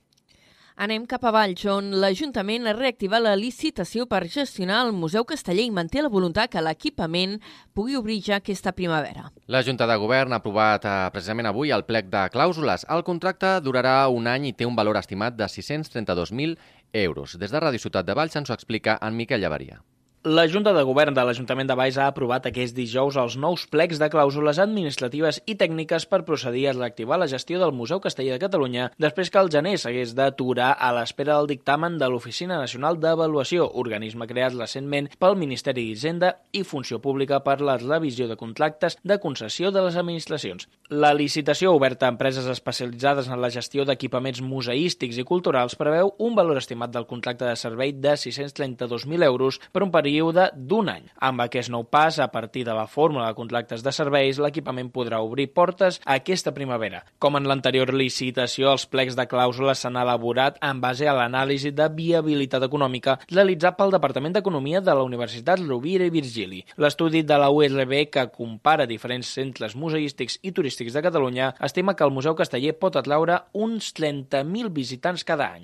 Anem 0.81 1.03
cap 1.05 1.25
a 1.27 1.31
Valls, 1.35 1.61
on 1.69 1.91
l'Ajuntament 2.00 2.65
ha 2.65 2.71
reactivat 2.73 3.21
la 3.21 3.35
licitació 3.35 4.07
per 4.09 4.23
gestionar 4.31 4.79
el 4.85 4.93
Museu 4.97 5.25
Casteller 5.27 5.67
i 5.67 5.73
manté 5.75 6.01
la 6.01 6.09
voluntat 6.09 6.50
que 6.50 6.63
l'equipament 6.63 7.35
pugui 7.75 7.97
obrir 8.00 8.21
ja 8.23 8.39
aquesta 8.39 8.71
primavera. 8.71 9.27
La 9.45 9.61
Junta 9.67 9.85
de 9.85 9.97
Govern 10.01 10.33
ha 10.33 10.39
aprovat 10.39 10.88
eh, 10.89 10.95
precisament 11.13 11.50
avui 11.51 11.69
el 11.75 11.83
plec 11.85 12.07
de 12.09 12.23
clàusules. 12.33 12.88
El 12.89 13.03
contracte 13.03 13.59
durarà 13.61 14.07
un 14.09 14.25
any 14.31 14.47
i 14.50 14.53
té 14.57 14.65
un 14.65 14.77
valor 14.79 14.97
estimat 14.97 15.35
de 15.35 15.45
632.000 15.45 16.55
euros. 16.93 17.38
Des 17.39 17.51
de 17.51 17.60
Ràdio 17.60 17.79
Ciutat 17.79 18.05
de 18.05 18.15
Valls 18.17 18.36
ens 18.36 18.50
ho 18.50 18.57
explica 18.57 18.98
en 19.01 19.15
Miquel 19.15 19.41
Llavaria. 19.41 19.81
La 20.24 20.48
Junta 20.48 20.70
de 20.70 20.84
Govern 20.86 21.16
de 21.18 21.24
l'Ajuntament 21.25 21.66
de 21.66 21.74
Baix 21.74 21.96
ha 21.98 22.06
aprovat 22.12 22.46
aquest 22.46 22.75
dijous 22.78 23.16
els 23.18 23.34
nous 23.42 23.63
plecs 23.74 23.98
de 23.98 24.06
clàusules 24.13 24.60
administratives 24.62 25.40
i 25.50 25.56
tècniques 25.58 26.04
per 26.06 26.20
procedir 26.28 26.68
a 26.70 26.74
reactivar 26.75 27.18
la 27.18 27.25
gestió 27.25 27.58
del 27.58 27.74
Museu 27.74 27.98
Castellà 28.04 28.36
de 28.36 28.44
Catalunya 28.44 28.92
després 29.01 29.34
que 29.34 29.42
el 29.42 29.50
gener 29.50 29.80
s'hagués 29.82 30.13
d'aturar 30.13 30.75
a 30.78 30.92
l'espera 30.94 31.40
del 31.40 31.50
dictamen 31.50 31.98
de 31.98 32.06
l'Oficina 32.06 32.60
Nacional 32.62 33.00
d'Avaluació, 33.01 33.66
organisme 33.74 34.28
creat 34.30 34.54
recentment 34.54 35.10
pel 35.18 35.40
Ministeri 35.42 35.88
d'Hisenda 35.88 36.36
i 36.54 36.62
Funció 36.62 37.01
Pública 37.01 37.42
per 37.42 37.58
la 37.66 37.80
revisió 37.82 38.30
de 38.30 38.38
contractes 38.38 39.00
de 39.01 39.18
concessió 39.18 39.74
de 39.74 39.88
les 39.88 39.98
administracions. 39.98 40.70
La 40.92 41.16
licitació 41.18 41.74
oberta 41.74 42.06
a 42.06 42.13
empreses 42.13 42.46
especialitzades 42.46 43.25
en 43.25 43.42
la 43.42 43.50
gestió 43.50 43.88
d'equipaments 43.90 44.46
museístics 44.46 45.18
i 45.18 45.25
culturals 45.25 45.74
preveu 45.82 46.13
un 46.20 46.38
valor 46.38 46.62
estimat 46.62 46.94
del 46.94 47.10
contracte 47.10 47.50
de 47.50 47.58
servei 47.58 47.98
de 47.98 48.13
632.000 48.13 49.25
euros 49.25 49.58
per 49.74 49.82
un 49.82 49.90
període 49.90 50.11
període 50.12 50.50
d'un 50.56 50.89
any. 50.91 51.06
Amb 51.24 51.39
aquest 51.46 51.72
nou 51.72 51.86
pas, 51.88 52.18
a 52.20 52.27
partir 52.32 52.65
de 52.68 52.74
la 52.75 52.88
fórmula 52.88 53.30
de 53.30 53.36
contractes 53.38 53.84
de 53.84 53.94
serveis, 53.96 54.41
l'equipament 54.44 54.89
podrà 54.91 55.22
obrir 55.24 55.48
portes 55.56 56.01
aquesta 56.03 56.51
primavera. 56.51 57.06
Com 57.18 57.38
en 57.39 57.48
l'anterior 57.48 57.94
licitació, 57.96 58.74
els 58.74 58.86
plecs 58.91 59.15
de 59.15 59.24
clàusules 59.32 59.80
s'han 59.80 59.96
elaborat 60.01 60.60
en 60.68 60.82
base 60.84 61.08
a 61.08 61.15
l'anàlisi 61.15 61.72
de 61.72 61.88
viabilitat 61.96 62.68
econòmica 62.68 63.18
realitzat 63.32 63.80
pel 63.80 63.96
Departament 63.96 64.36
d'Economia 64.36 64.84
de 64.84 64.98
la 64.98 65.08
Universitat 65.08 65.63
Rovira 65.63 66.03
i 66.03 66.13
Virgili. 66.13 66.65
L'estudi 66.75 67.24
de 67.24 67.39
la 67.39 67.48
URB, 67.50 68.10
que 68.12 68.27
compara 68.36 68.89
diferents 68.89 69.32
centres 69.32 69.77
museístics 69.80 70.41
i 70.44 70.51
turístics 70.51 70.94
de 70.98 71.08
Catalunya, 71.08 71.53
estima 71.63 71.96
que 71.96 72.03
el 72.03 72.12
Museu 72.12 72.36
Casteller 72.36 72.75
pot 72.75 73.00
atraure 73.00 73.46
uns 73.53 73.94
30.000 73.96 74.75
visitants 74.75 75.24
cada 75.24 75.53
any. 75.56 75.63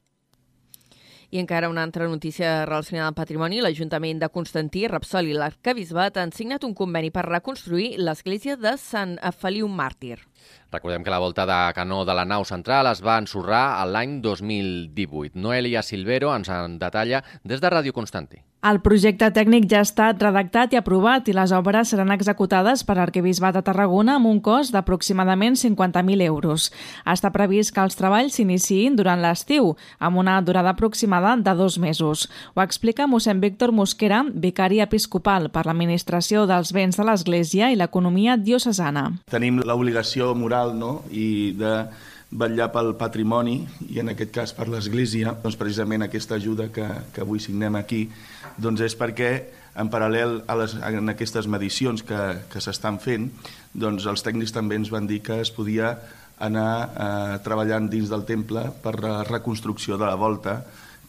I 1.28 1.42
encara 1.42 1.68
una 1.68 1.84
altra 1.84 2.08
notícia 2.08 2.64
relacionada 2.66 3.10
amb 3.12 3.18
patrimoni. 3.20 3.60
L'Ajuntament 3.60 4.22
de 4.22 4.30
Constantí, 4.32 4.86
Rapsol 4.88 5.28
i 5.28 5.36
l'Arcabisbat 5.36 6.22
han 6.22 6.32
signat 6.32 6.64
un 6.64 6.72
conveni 6.78 7.12
per 7.12 7.26
reconstruir 7.28 7.98
l'església 8.00 8.56
de 8.56 8.78
Sant 8.80 9.18
Feliu 9.36 9.68
Màrtir. 9.68 10.22
Recordem 10.72 11.04
que 11.04 11.12
la 11.12 11.20
volta 11.20 11.44
de 11.50 11.60
canó 11.76 12.06
de 12.08 12.16
la 12.16 12.24
nau 12.24 12.48
central 12.48 12.88
es 12.94 13.04
va 13.04 13.20
ensorrar 13.20 13.84
l'any 13.92 14.22
2018. 14.24 15.36
Noelia 15.36 15.84
Silvero 15.84 16.32
ens 16.32 16.48
en 16.48 16.80
detalla 16.80 17.26
des 17.44 17.60
de 17.60 17.76
Ràdio 17.76 17.92
Constantí. 17.92 18.47
El 18.66 18.80
projecte 18.82 19.28
tècnic 19.30 19.68
ja 19.70 19.84
ha 19.84 19.86
estat 19.86 20.24
redactat 20.24 20.72
i 20.74 20.80
aprovat 20.80 21.28
i 21.30 21.34
les 21.38 21.52
obres 21.54 21.92
seran 21.94 22.10
executades 22.10 22.82
per 22.84 22.96
l'Arquebisbat 22.98 23.54
de 23.54 23.62
Tarragona 23.62 24.16
amb 24.18 24.26
un 24.32 24.40
cost 24.42 24.74
d'aproximadament 24.74 25.54
50.000 25.62 26.26
euros. 26.26 26.72
Està 27.06 27.30
previst 27.36 27.76
que 27.76 27.84
els 27.86 28.00
treballs 28.00 28.34
s'iniciïn 28.34 28.98
durant 28.98 29.22
l'estiu, 29.22 29.76
amb 30.00 30.18
una 30.18 30.40
durada 30.42 30.74
aproximada 30.74 31.36
de 31.38 31.54
dos 31.54 31.78
mesos. 31.78 32.26
Ho 32.56 32.66
explica 32.66 33.06
mossèn 33.06 33.46
Víctor 33.46 33.72
Mosquera, 33.72 34.24
vicari 34.34 34.82
episcopal 34.82 35.52
per 35.54 35.68
l'administració 35.70 36.48
dels 36.50 36.74
béns 36.74 36.98
de 36.98 37.06
l'Església 37.06 37.70
i 37.70 37.78
l'economia 37.78 38.42
diocesana. 38.42 39.12
Tenim 39.30 39.62
l'obligació 39.62 40.34
moral 40.34 40.74
no? 40.82 41.04
i 41.14 41.54
de 41.62 41.78
vetllar 42.32 42.68
pel 42.74 42.92
patrimoni 43.00 43.62
i 43.88 44.02
en 44.02 44.12
aquest 44.12 44.34
cas 44.36 44.52
per 44.56 44.68
l'Església, 44.68 45.32
doncs 45.44 45.56
precisament 45.60 46.04
aquesta 46.04 46.36
ajuda 46.36 46.68
que, 46.74 46.88
que 47.14 47.24
avui 47.24 47.40
signem 47.40 47.78
aquí 47.80 48.08
doncs 48.58 48.84
és 48.86 48.96
perquè 48.98 49.32
en 49.78 49.92
paral·lel 49.94 50.42
a 50.50 50.56
les, 50.58 50.74
en 50.82 51.14
aquestes 51.14 51.48
medicions 51.48 52.02
que, 52.06 52.22
que 52.50 52.62
s'estan 52.64 52.98
fent, 53.02 53.30
doncs 53.74 54.08
els 54.10 54.26
tècnics 54.26 54.56
també 54.56 54.80
ens 54.80 54.92
van 54.94 55.08
dir 55.10 55.22
que 55.26 55.40
es 55.44 55.54
podia 55.54 55.94
anar 56.42 56.72
eh, 56.90 57.38
treballant 57.46 57.90
dins 57.90 58.10
del 58.10 58.26
temple 58.26 58.68
per 58.84 58.98
la 59.02 59.22
reconstrucció 59.26 59.98
de 59.98 60.06
la 60.06 60.18
volta 60.18 60.60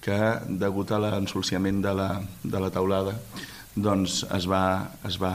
que, 0.04 0.18
degut 0.60 0.92
a 0.92 1.00
l'ensolciament 1.02 1.82
de, 1.84 1.92
la, 1.96 2.10
de 2.44 2.62
la 2.62 2.70
taulada, 2.72 3.16
doncs 3.74 4.22
es 4.36 4.46
va, 4.48 4.62
es 5.08 5.18
va 5.20 5.34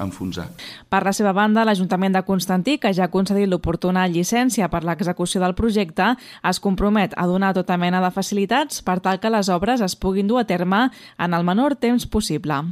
enfonsar. 0.00 0.48
Per 0.88 1.02
la 1.04 1.12
seva 1.16 1.32
banda, 1.36 1.64
l'Ajuntament 1.64 2.14
de 2.16 2.24
Constantí, 2.26 2.78
que 2.78 2.92
ja 2.94 3.08
ha 3.08 3.12
concedit 3.12 3.48
l'oportuna 3.50 4.06
llicència 4.08 4.68
per 4.72 4.84
l'execució 4.84 5.42
del 5.42 5.56
projecte, 5.58 6.14
es 6.42 6.60
compromet 6.60 7.14
a 7.16 7.26
donar 7.30 7.54
tota 7.54 7.76
mena 7.80 8.02
de 8.04 8.12
facilitats 8.14 8.82
per 8.82 9.00
tal 9.00 9.20
que 9.20 9.32
les 9.32 9.48
obres 9.48 9.84
es 9.84 9.96
puguin 9.96 10.30
dur 10.30 10.40
a 10.40 10.48
terme 10.48 10.88
en 11.18 11.34
el 11.34 11.44
menor 11.44 11.76
temps 11.76 12.06
possible. 12.06 12.62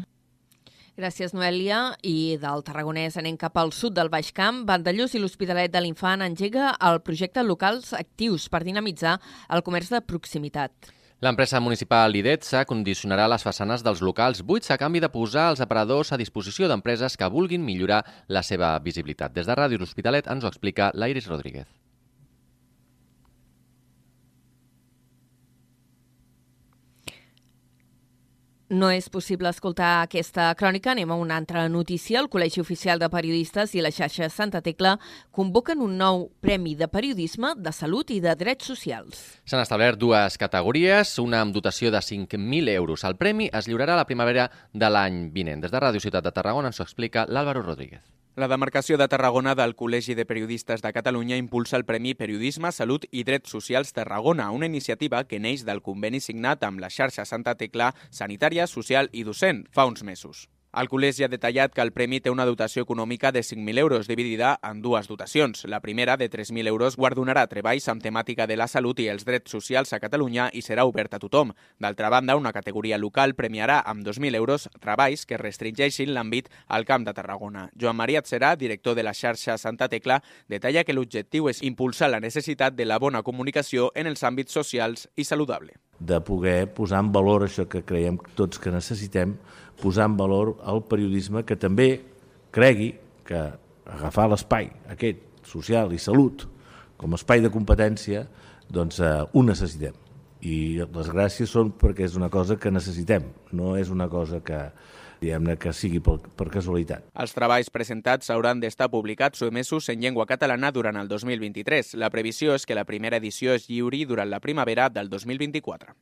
Gràcies, 0.93 1.33
Noèlia. 1.33 1.95
I 2.05 2.37
del 2.41 2.61
Tarragonès 2.67 3.17
anem 3.17 3.39
cap 3.41 3.57
al 3.57 3.73
sud 3.73 3.95
del 3.97 4.11
Baix 4.13 4.29
Camp. 4.37 4.67
Vandellós 4.69 5.15
i 5.17 5.23
l'Hospitalet 5.23 5.73
de 5.73 5.81
l'Infant 5.81 6.21
engega 6.21 6.75
el 6.85 7.01
projecte 7.01 7.43
Locals 7.47 7.95
Actius 7.97 8.51
per 8.53 8.61
dinamitzar 8.67 9.17
el 9.49 9.65
comerç 9.65 9.89
de 9.95 10.03
proximitat. 10.05 10.93
L'empresa 11.23 11.61
municipal 11.63 12.17
IDETSA 12.19 12.65
condicionarà 12.67 13.29
les 13.31 13.45
façanes 13.47 13.85
dels 13.87 14.01
locals 14.03 14.41
buits 14.49 14.73
a 14.75 14.77
canvi 14.81 14.99
de 15.05 15.11
posar 15.17 15.45
els 15.53 15.63
aparadors 15.63 16.11
a 16.11 16.19
disposició 16.19 16.67
d'empreses 16.67 17.15
que 17.21 17.29
vulguin 17.31 17.63
millorar 17.63 18.01
la 18.27 18.43
seva 18.43 18.73
visibilitat. 18.83 19.31
Des 19.39 19.47
de 19.47 19.55
Ràdio 19.55 19.79
L'Hospitalet 19.79 20.27
ens 20.35 20.43
ho 20.43 20.51
explica 20.51 20.91
l'Iris 20.99 21.31
Rodríguez. 21.31 21.71
No 28.73 28.89
és 28.89 29.11
possible 29.13 29.51
escoltar 29.53 29.99
aquesta 30.01 30.47
crònica. 30.57 30.95
Anem 30.95 31.11
a 31.13 31.17
una 31.21 31.37
altra 31.37 31.67
notícia. 31.69 32.23
El 32.23 32.31
Col·legi 32.33 32.63
Oficial 32.63 33.03
de 33.03 33.11
Periodistes 33.13 33.75
i 33.77 33.83
la 33.85 33.91
xarxa 33.93 34.31
Santa 34.33 34.63
Tecla 34.65 34.95
convoquen 35.31 35.83
un 35.85 35.99
nou 36.01 36.23
Premi 36.41 36.73
de 36.81 36.89
Periodisme, 36.89 37.53
de 37.61 37.75
Salut 37.77 38.15
i 38.17 38.23
de 38.25 38.33
Drets 38.33 38.71
Socials. 38.73 39.21
S'han 39.45 39.61
establert 39.61 40.01
dues 40.01 40.41
categories, 40.41 41.19
una 41.21 41.43
amb 41.45 41.53
dotació 41.53 41.93
de 41.93 42.01
5.000 42.01 42.73
euros. 42.79 43.05
El 43.05 43.21
premi 43.21 43.51
es 43.53 43.69
lliurarà 43.69 43.93
a 43.93 44.01
la 44.01 44.09
primavera 44.09 44.49
de 44.73 44.89
l'any 44.89 45.27
vinent. 45.37 45.61
Des 45.61 45.75
de 45.75 45.85
Ràdio 45.85 46.01
Ciutat 46.01 46.25
de 46.25 46.33
Tarragona 46.33 46.73
ens 46.73 46.81
ho 46.81 46.89
explica 46.89 47.29
l'Àlvaro 47.29 47.61
Rodríguez. 47.69 48.12
La 48.35 48.47
demarcació 48.49 48.97
de 48.97 49.05
Tarragona 49.12 49.53
del 49.53 49.75
Col·legi 49.77 50.14
de 50.16 50.25
Periodistes 50.25 50.81
de 50.81 50.92
Catalunya 50.97 51.37
impulsa 51.37 51.77
el 51.77 51.85
Premi 51.85 52.14
Periodisme, 52.16 52.71
Salut 52.73 53.05
i 53.12 53.27
Drets 53.29 53.53
Socials 53.53 53.92
Tarragona, 53.92 54.47
una 54.57 54.71
iniciativa 54.71 55.21
que 55.29 55.37
neix 55.37 55.66
del 55.68 55.83
conveni 55.85 56.23
signat 56.25 56.64
amb 56.64 56.81
la 56.81 56.88
xarxa 56.88 57.29
Santa 57.29 57.59
Tecla 57.61 57.90
Sanitària, 58.09 58.64
Social 58.66 59.12
i 59.12 59.29
Docent 59.29 59.66
fa 59.68 59.85
uns 59.85 60.01
mesos. 60.01 60.47
El 60.73 60.89
col·legi 60.89 61.21
ha 61.21 61.29
detallat 61.29 61.75
que 61.77 61.83
el 61.85 61.91
premi 61.93 62.23
té 62.25 62.31
una 62.33 62.47
dotació 62.49 62.87
econòmica 62.87 63.29
de 63.29 63.43
5.000 63.45 63.79
euros, 63.83 64.07
dividida 64.09 64.55
en 64.65 64.79
dues 64.81 65.05
dotacions. 65.05 65.67
La 65.69 65.83
primera, 65.85 66.17
de 66.17 66.31
3.000 66.33 66.67
euros, 66.71 66.97
guardonarà 66.97 67.43
treballs 67.51 67.91
amb 67.93 68.01
temàtica 68.01 68.47
de 68.49 68.57
la 68.57 68.65
salut 68.73 69.03
i 69.05 69.11
els 69.13 69.27
drets 69.29 69.53
socials 69.53 69.93
a 69.93 70.01
Catalunya 70.01 70.49
i 70.57 70.63
serà 70.65 70.87
obert 70.89 71.13
a 71.13 71.21
tothom. 71.21 71.53
D'altra 71.77 72.09
banda, 72.09 72.39
una 72.41 72.55
categoria 72.57 72.97
local 72.97 73.37
premiarà 73.37 73.83
amb 73.85 74.01
2.000 74.01 74.41
euros 74.41 74.65
treballs 74.81 75.27
que 75.29 75.37
restringeixin 75.37 76.15
l'àmbit 76.17 76.49
al 76.69 76.89
Camp 76.89 77.05
de 77.05 77.13
Tarragona. 77.13 77.69
Joan 77.77 78.01
Maria 78.01 78.25
Serà, 78.25 78.57
director 78.57 78.97
de 78.97 79.05
la 79.05 79.13
xarxa 79.13 79.59
Santa 79.59 79.91
Tecla, 79.93 80.23
detalla 80.49 80.85
que 80.89 80.97
l'objectiu 80.97 81.53
és 81.53 81.61
impulsar 81.61 82.09
la 82.09 82.25
necessitat 82.25 82.73
de 82.73 82.89
la 82.89 82.97
bona 82.97 83.21
comunicació 83.21 83.91
en 83.95 84.09
els 84.09 84.25
àmbits 84.25 84.57
socials 84.57 85.11
i 85.17 85.29
saludable. 85.29 85.77
De 86.01 86.17
poder 86.25 86.73
posar 86.75 87.05
en 87.05 87.13
valor 87.13 87.45
això 87.45 87.69
que 87.69 87.85
creiem 87.85 88.17
tots 88.35 88.59
que 88.59 88.73
necessitem, 88.73 89.37
posar 89.81 90.11
en 90.11 90.17
valor 90.19 90.57
el 90.69 90.83
periodisme 90.89 91.45
que 91.49 91.57
també 91.57 92.03
cregui 92.53 92.93
que 93.27 93.41
agafar 93.87 94.29
l'espai 94.31 94.71
aquest 94.93 95.23
social 95.47 95.93
i 95.95 95.99
salut 95.99 96.47
com 97.01 97.13
a 97.13 97.19
espai 97.19 97.43
de 97.43 97.51
competència 97.51 98.27
doncs 98.73 99.01
eh, 99.03 99.13
ho 99.33 99.43
necessitem 99.43 99.97
i 100.43 100.83
les 100.83 101.11
gràcies 101.13 101.51
són 101.51 101.71
perquè 101.79 102.07
és 102.09 102.17
una 102.19 102.29
cosa 102.31 102.59
que 102.59 102.73
necessitem, 102.75 103.29
no 103.55 103.77
és 103.79 103.93
una 103.95 104.09
cosa 104.11 104.43
que 104.43 104.59
diguem-ne 105.23 105.55
que 105.63 105.71
sigui 105.77 106.01
per, 106.03 106.17
per 106.35 106.49
casualitat. 106.51 107.07
Els 107.15 107.35
treballs 107.37 107.71
presentats 107.71 108.33
hauran 108.35 108.61
d'estar 108.63 108.91
publicats 108.91 109.43
o 109.43 109.51
emesos 109.53 109.87
en 109.93 110.03
llengua 110.03 110.27
catalana 110.27 110.73
durant 110.75 110.99
el 110.99 111.11
2023. 111.11 111.95
La 112.03 112.11
previsió 112.11 112.57
és 112.59 112.67
que 112.67 112.79
la 112.79 112.89
primera 112.89 113.23
edició 113.23 113.55
es 113.55 113.69
lliuri 113.71 114.05
durant 114.05 114.31
la 114.31 114.43
primavera 114.43 114.91
del 114.91 115.13
2024. 115.13 115.95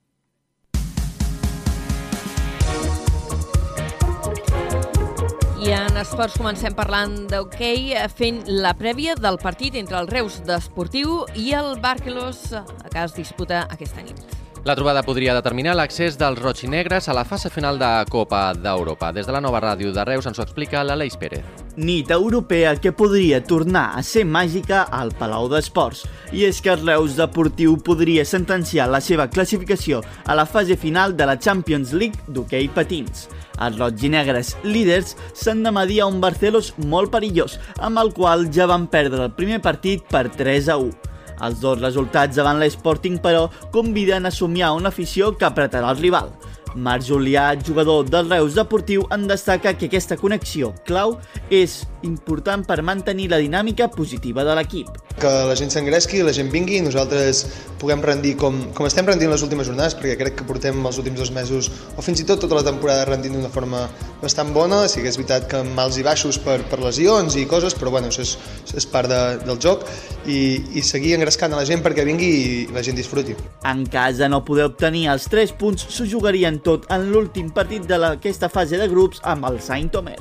I 5.70 5.74
en 5.76 6.00
esports 6.00 6.34
comencem 6.34 6.74
parlant 6.74 7.12
d'hoquei, 7.30 7.92
okay, 7.92 8.08
fent 8.18 8.40
la 8.64 8.72
prèvia 8.74 9.14
del 9.14 9.38
partit 9.38 9.78
entre 9.78 10.00
el 10.00 10.10
Reus 10.10 10.40
d'Esportiu 10.48 11.20
i 11.38 11.52
el 11.54 11.76
Barcelos, 11.78 12.42
que 12.90 13.06
es 13.06 13.14
disputa 13.14 13.68
aquesta 13.70 14.02
nit. 14.02 14.39
La 14.62 14.74
trobada 14.76 15.00
podria 15.00 15.32
determinar 15.32 15.72
l'accés 15.72 16.18
dels 16.20 16.36
roig 16.36 16.58
i 16.66 16.68
negres 16.68 17.06
a 17.08 17.14
la 17.16 17.22
fase 17.24 17.48
final 17.48 17.78
de 17.80 17.88
Copa 18.12 18.50
d'Europa. 18.52 19.08
Des 19.16 19.24
de 19.24 19.32
la 19.32 19.40
nova 19.40 19.62
ràdio 19.64 19.88
de 19.96 20.04
Reus 20.04 20.28
ens 20.28 20.36
ho 20.36 20.44
explica 20.44 20.82
l'Aleix 20.84 21.16
Pérez. 21.16 21.46
Nit 21.80 22.12
europea 22.12 22.74
que 22.76 22.92
podria 22.92 23.40
tornar 23.40 23.86
a 23.96 24.04
ser 24.04 24.26
màgica 24.28 24.82
al 24.92 25.14
Palau 25.16 25.48
d'Esports. 25.48 26.04
I 26.36 26.44
és 26.50 26.60
que 26.60 26.74
el 26.74 26.84
Reus 26.84 27.16
Deportiu 27.16 27.78
podria 27.80 28.26
sentenciar 28.28 28.90
la 28.92 29.00
seva 29.00 29.30
classificació 29.32 30.04
a 30.26 30.36
la 30.36 30.44
fase 30.44 30.76
final 30.76 31.16
de 31.16 31.24
la 31.24 31.38
Champions 31.40 31.96
League 31.96 32.20
d'hoquei 32.28 32.68
patins. 32.68 33.30
Els 33.64 33.80
roig 33.80 34.04
i 34.04 34.12
negres 34.12 34.58
líders 34.62 35.16
s'han 35.32 35.64
de 35.64 35.72
medir 35.72 36.02
a 36.02 36.12
un 36.12 36.20
Barcelos 36.20 36.74
molt 36.84 37.08
perillós, 37.08 37.56
amb 37.80 37.96
el 38.04 38.12
qual 38.12 38.50
ja 38.52 38.68
van 38.68 38.90
perdre 38.92 39.24
el 39.24 39.32
primer 39.32 39.64
partit 39.64 40.04
per 40.12 40.28
3 40.28 40.68
a 40.68 40.76
1. 40.76 41.09
Els 41.40 41.60
dos 41.60 41.80
resultats 41.80 42.36
davant 42.36 42.60
l'Sporting, 42.60 43.18
però, 43.22 43.48
conviden 43.72 44.26
a 44.26 44.34
somiar 44.34 44.72
una 44.76 44.92
afició 44.92 45.34
que 45.36 45.48
apretarà 45.48 45.90
el 45.94 46.02
rival. 46.02 46.32
Marc 46.74 47.02
Julià, 47.02 47.56
jugador 47.66 48.08
del 48.08 48.30
Reus 48.30 48.54
Deportiu, 48.54 49.06
en 49.10 49.26
destaca 49.26 49.74
que 49.74 49.88
aquesta 49.90 50.16
connexió 50.16 50.70
clau 50.86 51.16
és 51.50 51.80
important 52.06 52.62
per 52.66 52.82
mantenir 52.86 53.30
la 53.32 53.40
dinàmica 53.42 53.90
positiva 53.90 54.44
de 54.46 54.54
l'equip. 54.54 55.09
Que 55.20 55.30
la 55.50 55.56
gent 55.58 55.68
s'engresqui, 55.72 56.22
la 56.24 56.32
gent 56.32 56.48
vingui 56.52 56.78
i 56.78 56.84
nosaltres 56.84 57.42
puguem 57.80 58.00
rendir 58.04 58.34
com, 58.40 58.56
com 58.76 58.86
estem 58.88 59.04
rendint 59.08 59.28
les 59.32 59.42
últimes 59.44 59.68
jornades, 59.68 59.96
perquè 59.96 60.16
crec 60.20 60.38
que 60.38 60.46
portem 60.48 60.80
els 60.86 61.00
últims 61.00 61.20
dos 61.20 61.32
mesos, 61.36 61.70
o 61.96 62.04
fins 62.04 62.22
i 62.22 62.26
tot 62.28 62.40
tota 62.40 62.58
la 62.58 62.64
temporada 62.64 63.06
rendint 63.08 63.36
d'una 63.36 63.50
forma 63.52 63.82
bastant 64.22 64.52
bona, 64.56 64.82
sí 64.88 65.04
que 65.04 65.12
és 65.12 65.18
veritat 65.20 65.48
que 65.50 65.60
amb 65.60 65.76
mals 65.76 66.00
i 66.00 66.04
baixos 66.06 66.40
per, 66.44 66.58
per 66.72 66.80
lesions 66.80 67.36
i 67.40 67.46
coses, 67.50 67.76
però 67.76 67.92
bueno, 67.92 68.08
això 68.12 68.24
és, 68.24 68.34
això 68.64 68.80
és 68.80 68.88
part 68.88 69.12
de, 69.12 69.20
del 69.44 69.60
joc, 69.60 69.86
i, 70.24 70.40
i 70.76 70.84
seguir 70.84 71.16
engrescant 71.16 71.52
a 71.56 71.60
la 71.60 71.68
gent 71.68 71.84
perquè 71.84 72.04
vingui 72.08 72.30
i 72.40 72.66
la 72.74 72.84
gent 72.84 73.00
disfruti. 73.00 73.36
En 73.68 73.84
cas 73.92 74.20
de 74.20 74.28
no 74.32 74.42
poder 74.44 74.68
obtenir 74.72 75.08
els 75.12 75.28
3 75.32 75.56
punts, 75.60 75.88
s'ho 75.88 76.08
jugarien 76.08 76.60
tot 76.64 76.88
en 76.92 77.08
l'últim 77.12 77.52
partit 77.52 77.88
d'aquesta 77.88 78.52
fase 78.52 78.80
de 78.80 78.88
grups 78.92 79.24
amb 79.24 79.48
el 79.52 79.60
Saint-Omer. 79.64 80.20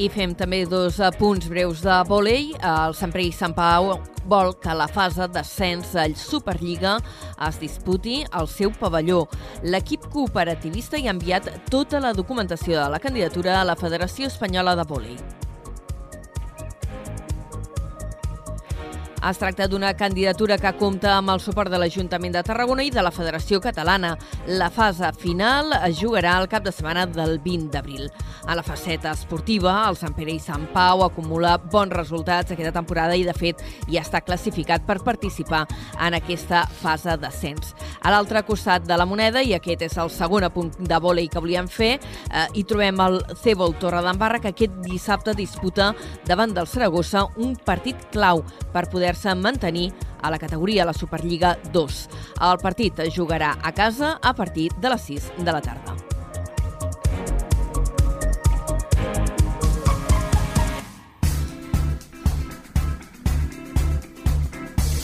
I 0.00 0.06
fem 0.08 0.30
també 0.32 0.62
dos 0.64 0.96
punts 1.18 1.44
breus 1.50 1.82
de 1.84 1.96
volei. 2.08 2.54
El 2.64 2.94
Sant 2.96 3.10
Pere 3.12 3.26
i 3.26 3.34
Sant 3.36 3.52
Pau 3.52 3.90
vol 4.32 4.54
que 4.62 4.72
la 4.72 4.86
fase 4.88 5.26
d'ascens 5.28 5.90
al 6.00 6.14
Superliga 6.16 6.94
es 7.48 7.58
disputi 7.60 8.22
al 8.30 8.48
seu 8.48 8.72
pavelló. 8.80 9.26
L'equip 9.60 10.08
cooperativista 10.14 10.96
hi 10.96 11.10
ha 11.10 11.16
enviat 11.18 11.52
tota 11.68 12.00
la 12.00 12.14
documentació 12.16 12.78
de 12.80 12.88
la 12.96 13.02
candidatura 13.04 13.60
a 13.60 13.68
la 13.68 13.76
Federació 13.76 14.32
Espanyola 14.32 14.78
de 14.80 14.88
Volei. 14.88 15.20
Es 19.28 19.36
tracta 19.36 19.66
d'una 19.68 19.90
candidatura 19.92 20.56
que 20.56 20.70
compta 20.80 21.10
amb 21.18 21.28
el 21.28 21.42
suport 21.44 21.68
de 21.68 21.76
l'Ajuntament 21.76 22.32
de 22.32 22.40
Tarragona 22.40 22.86
i 22.86 22.90
de 22.90 23.02
la 23.04 23.10
Federació 23.12 23.58
Catalana. 23.60 24.14
La 24.48 24.70
fase 24.72 25.10
final 25.20 25.74
es 25.76 25.98
jugarà 25.98 26.38
el 26.40 26.48
cap 26.48 26.64
de 26.64 26.72
setmana 26.72 27.04
del 27.04 27.36
20 27.44 27.68
d'abril. 27.74 28.08
A 28.48 28.56
la 28.56 28.64
faceta 28.64 29.12
esportiva, 29.12 29.74
el 29.90 29.98
Sant 30.00 30.16
Pere 30.16 30.32
i 30.32 30.40
Sant 30.40 30.64
Pau 30.72 31.04
acumula 31.04 31.58
bons 31.60 31.92
resultats 31.92 32.54
aquesta 32.54 32.72
temporada 32.72 33.18
i, 33.18 33.26
de 33.28 33.34
fet, 33.36 33.60
ja 33.92 34.00
està 34.00 34.22
classificat 34.24 34.86
per 34.88 35.02
participar 35.04 35.66
en 36.00 36.16
aquesta 36.16 36.64
fase 36.80 37.18
d'ascens. 37.20 37.74
A 38.00 38.14
l'altre 38.14 38.40
costat 38.48 38.88
de 38.88 38.96
la 38.96 39.04
moneda, 39.04 39.44
i 39.44 39.52
aquest 39.52 39.84
és 39.84 39.98
el 40.00 40.08
segon 40.16 40.48
apunt 40.48 40.72
de 40.80 41.02
vòlei 41.04 41.28
que 41.28 41.44
volíem 41.44 41.68
fer, 41.68 41.98
eh, 42.00 42.46
hi 42.56 42.64
trobem 42.64 43.04
el 43.04 43.20
Cebol 43.44 43.76
Torredembarra, 43.76 44.40
que 44.40 44.54
aquest 44.56 44.80
dissabte 44.88 45.36
disputa 45.36 45.92
davant 46.24 46.56
del 46.56 46.66
Saragossa 46.66 47.28
un 47.36 47.52
partit 47.68 48.08
clau 48.16 48.40
per 48.72 48.88
poder 48.88 49.09
poder-se 49.10 49.34
mantenir 49.34 49.92
a 50.22 50.30
la 50.30 50.38
categoria 50.38 50.84
la 50.84 50.92
Superliga 50.92 51.56
2. 51.72 52.08
El 52.50 52.58
partit 52.62 53.02
jugarà 53.10 53.56
a 53.62 53.72
casa 53.72 54.18
a 54.22 54.34
partir 54.34 54.70
de 54.78 54.88
les 54.90 55.02
6 55.02 55.32
de 55.38 55.52
la 55.52 55.60
tarda. 55.60 55.89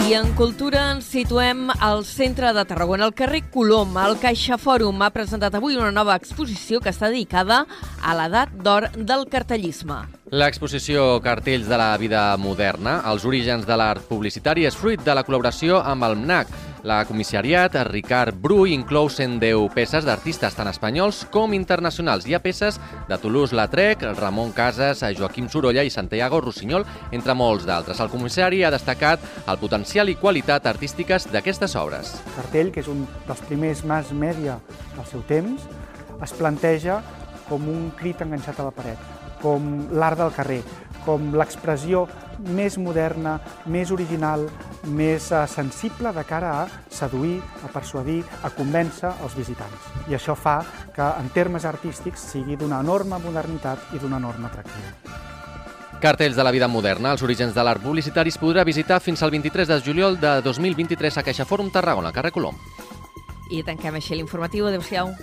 I 0.06 0.12
en 0.14 0.28
cultura 0.38 0.84
ens 0.92 1.08
situem 1.10 1.64
al 1.82 2.04
centre 2.06 2.52
de 2.54 2.62
Tarragona, 2.62 3.08
al 3.08 3.14
carrer 3.18 3.40
Colom. 3.50 3.96
El 3.98 4.14
Caixa 4.22 4.54
Fòrum 4.54 5.00
ha 5.02 5.08
presentat 5.10 5.56
avui 5.58 5.74
una 5.74 5.90
nova 5.90 6.14
exposició 6.14 6.78
que 6.78 6.92
està 6.92 7.08
dedicada 7.10 7.64
a 7.98 8.14
l'edat 8.14 8.52
d'or 8.54 8.86
del 8.94 9.26
cartellisme. 9.32 9.96
L'exposició 10.30 11.18
Cartells 11.24 11.66
de 11.66 11.80
la 11.80 11.90
vida 11.98 12.22
moderna, 12.38 13.00
els 13.10 13.26
orígens 13.26 13.66
de 13.66 13.74
l'art 13.74 14.06
publicitari, 14.06 14.68
és 14.70 14.78
fruit 14.78 15.02
de 15.02 15.18
la 15.18 15.26
col·laboració 15.26 15.82
amb 15.82 16.06
el 16.06 16.14
MNAC. 16.22 16.54
La 16.86 17.04
comissariat, 17.04 17.74
Ricard 17.88 18.36
Bru, 18.38 18.60
inclou 18.70 19.08
110 19.10 19.72
peces 19.74 20.04
d'artistes 20.06 20.54
tant 20.54 20.68
espanyols 20.70 21.24
com 21.34 21.50
internacionals. 21.56 22.28
Hi 22.30 22.36
ha 22.36 22.40
peces 22.44 22.78
de 23.08 23.18
Toulouse-Lautrec, 23.18 24.04
Ramon 24.20 24.52
Casas, 24.54 25.02
Joaquim 25.18 25.48
Sorolla 25.50 25.82
i 25.82 25.90
Santiago 25.90 26.38
Rossinyol, 26.44 26.86
entre 27.10 27.34
molts 27.34 27.66
d'altres. 27.66 27.98
El 27.98 28.12
comissari 28.14 28.62
ha 28.62 28.70
destacat 28.70 29.26
el 29.50 29.58
potencial 29.58 30.14
i 30.14 30.14
qualitat 30.14 30.70
artístiques 30.70 31.26
d'aquestes 31.34 31.74
obres. 31.74 32.14
Cartell, 32.36 32.70
que 32.70 32.86
és 32.86 32.94
un 32.94 33.02
dels 33.26 33.42
primers 33.50 33.82
mass 33.82 34.14
media 34.14 34.60
del 34.94 35.10
seu 35.10 35.26
temps, 35.26 35.66
es 36.22 36.38
planteja 36.38 37.02
com 37.50 37.66
un 37.66 37.90
crit 37.98 38.22
enganxat 38.22 38.62
a 38.62 38.70
la 38.70 38.78
paret 38.78 39.26
com 39.42 39.88
l'art 39.94 40.18
del 40.18 40.32
carrer, 40.34 40.62
com 41.04 41.34
l'expressió 41.38 42.06
més 42.56 42.76
moderna, 42.78 43.36
més 43.70 43.92
original, 43.94 44.46
més 44.86 45.30
eh, 45.32 45.42
sensible 45.50 46.12
de 46.12 46.24
cara 46.24 46.52
a 46.62 46.66
seduir, 46.90 47.40
a 47.64 47.70
persuadir, 47.72 48.22
a 48.42 48.50
convèncer 48.54 49.12
els 49.24 49.36
visitants. 49.36 49.90
I 50.10 50.16
això 50.18 50.36
fa 50.38 50.60
que, 50.94 51.04
en 51.06 51.30
termes 51.34 51.66
artístics, 51.68 52.28
sigui 52.32 52.56
d'una 52.56 52.80
enorme 52.84 53.18
modernitat 53.22 53.94
i 53.94 54.02
d'una 54.02 54.20
enorme 54.22 54.50
atractiu. 54.50 55.24
Cartells 56.00 56.36
de 56.36 56.44
la 56.44 56.52
vida 56.52 56.68
moderna, 56.68 57.14
els 57.16 57.22
orígens 57.24 57.54
de 57.56 57.62
l'art 57.64 57.80
publicitari 57.82 58.28
es 58.28 58.36
podrà 58.38 58.66
visitar 58.68 59.00
fins 59.00 59.22
al 59.22 59.32
23 59.32 59.68
de 59.68 59.80
juliol 59.80 60.20
de 60.20 60.40
2023 60.44 61.16
a 61.16 61.24
Caixa 61.24 61.48
Fòrum 61.48 61.72
Tarragona, 61.72 62.12
carrer 62.12 62.34
Colom. 62.36 62.58
I 63.50 63.62
tanquem 63.64 63.96
així 63.96 64.18
l'informatiu. 64.18 64.66
Adéu-siau. 64.68 65.14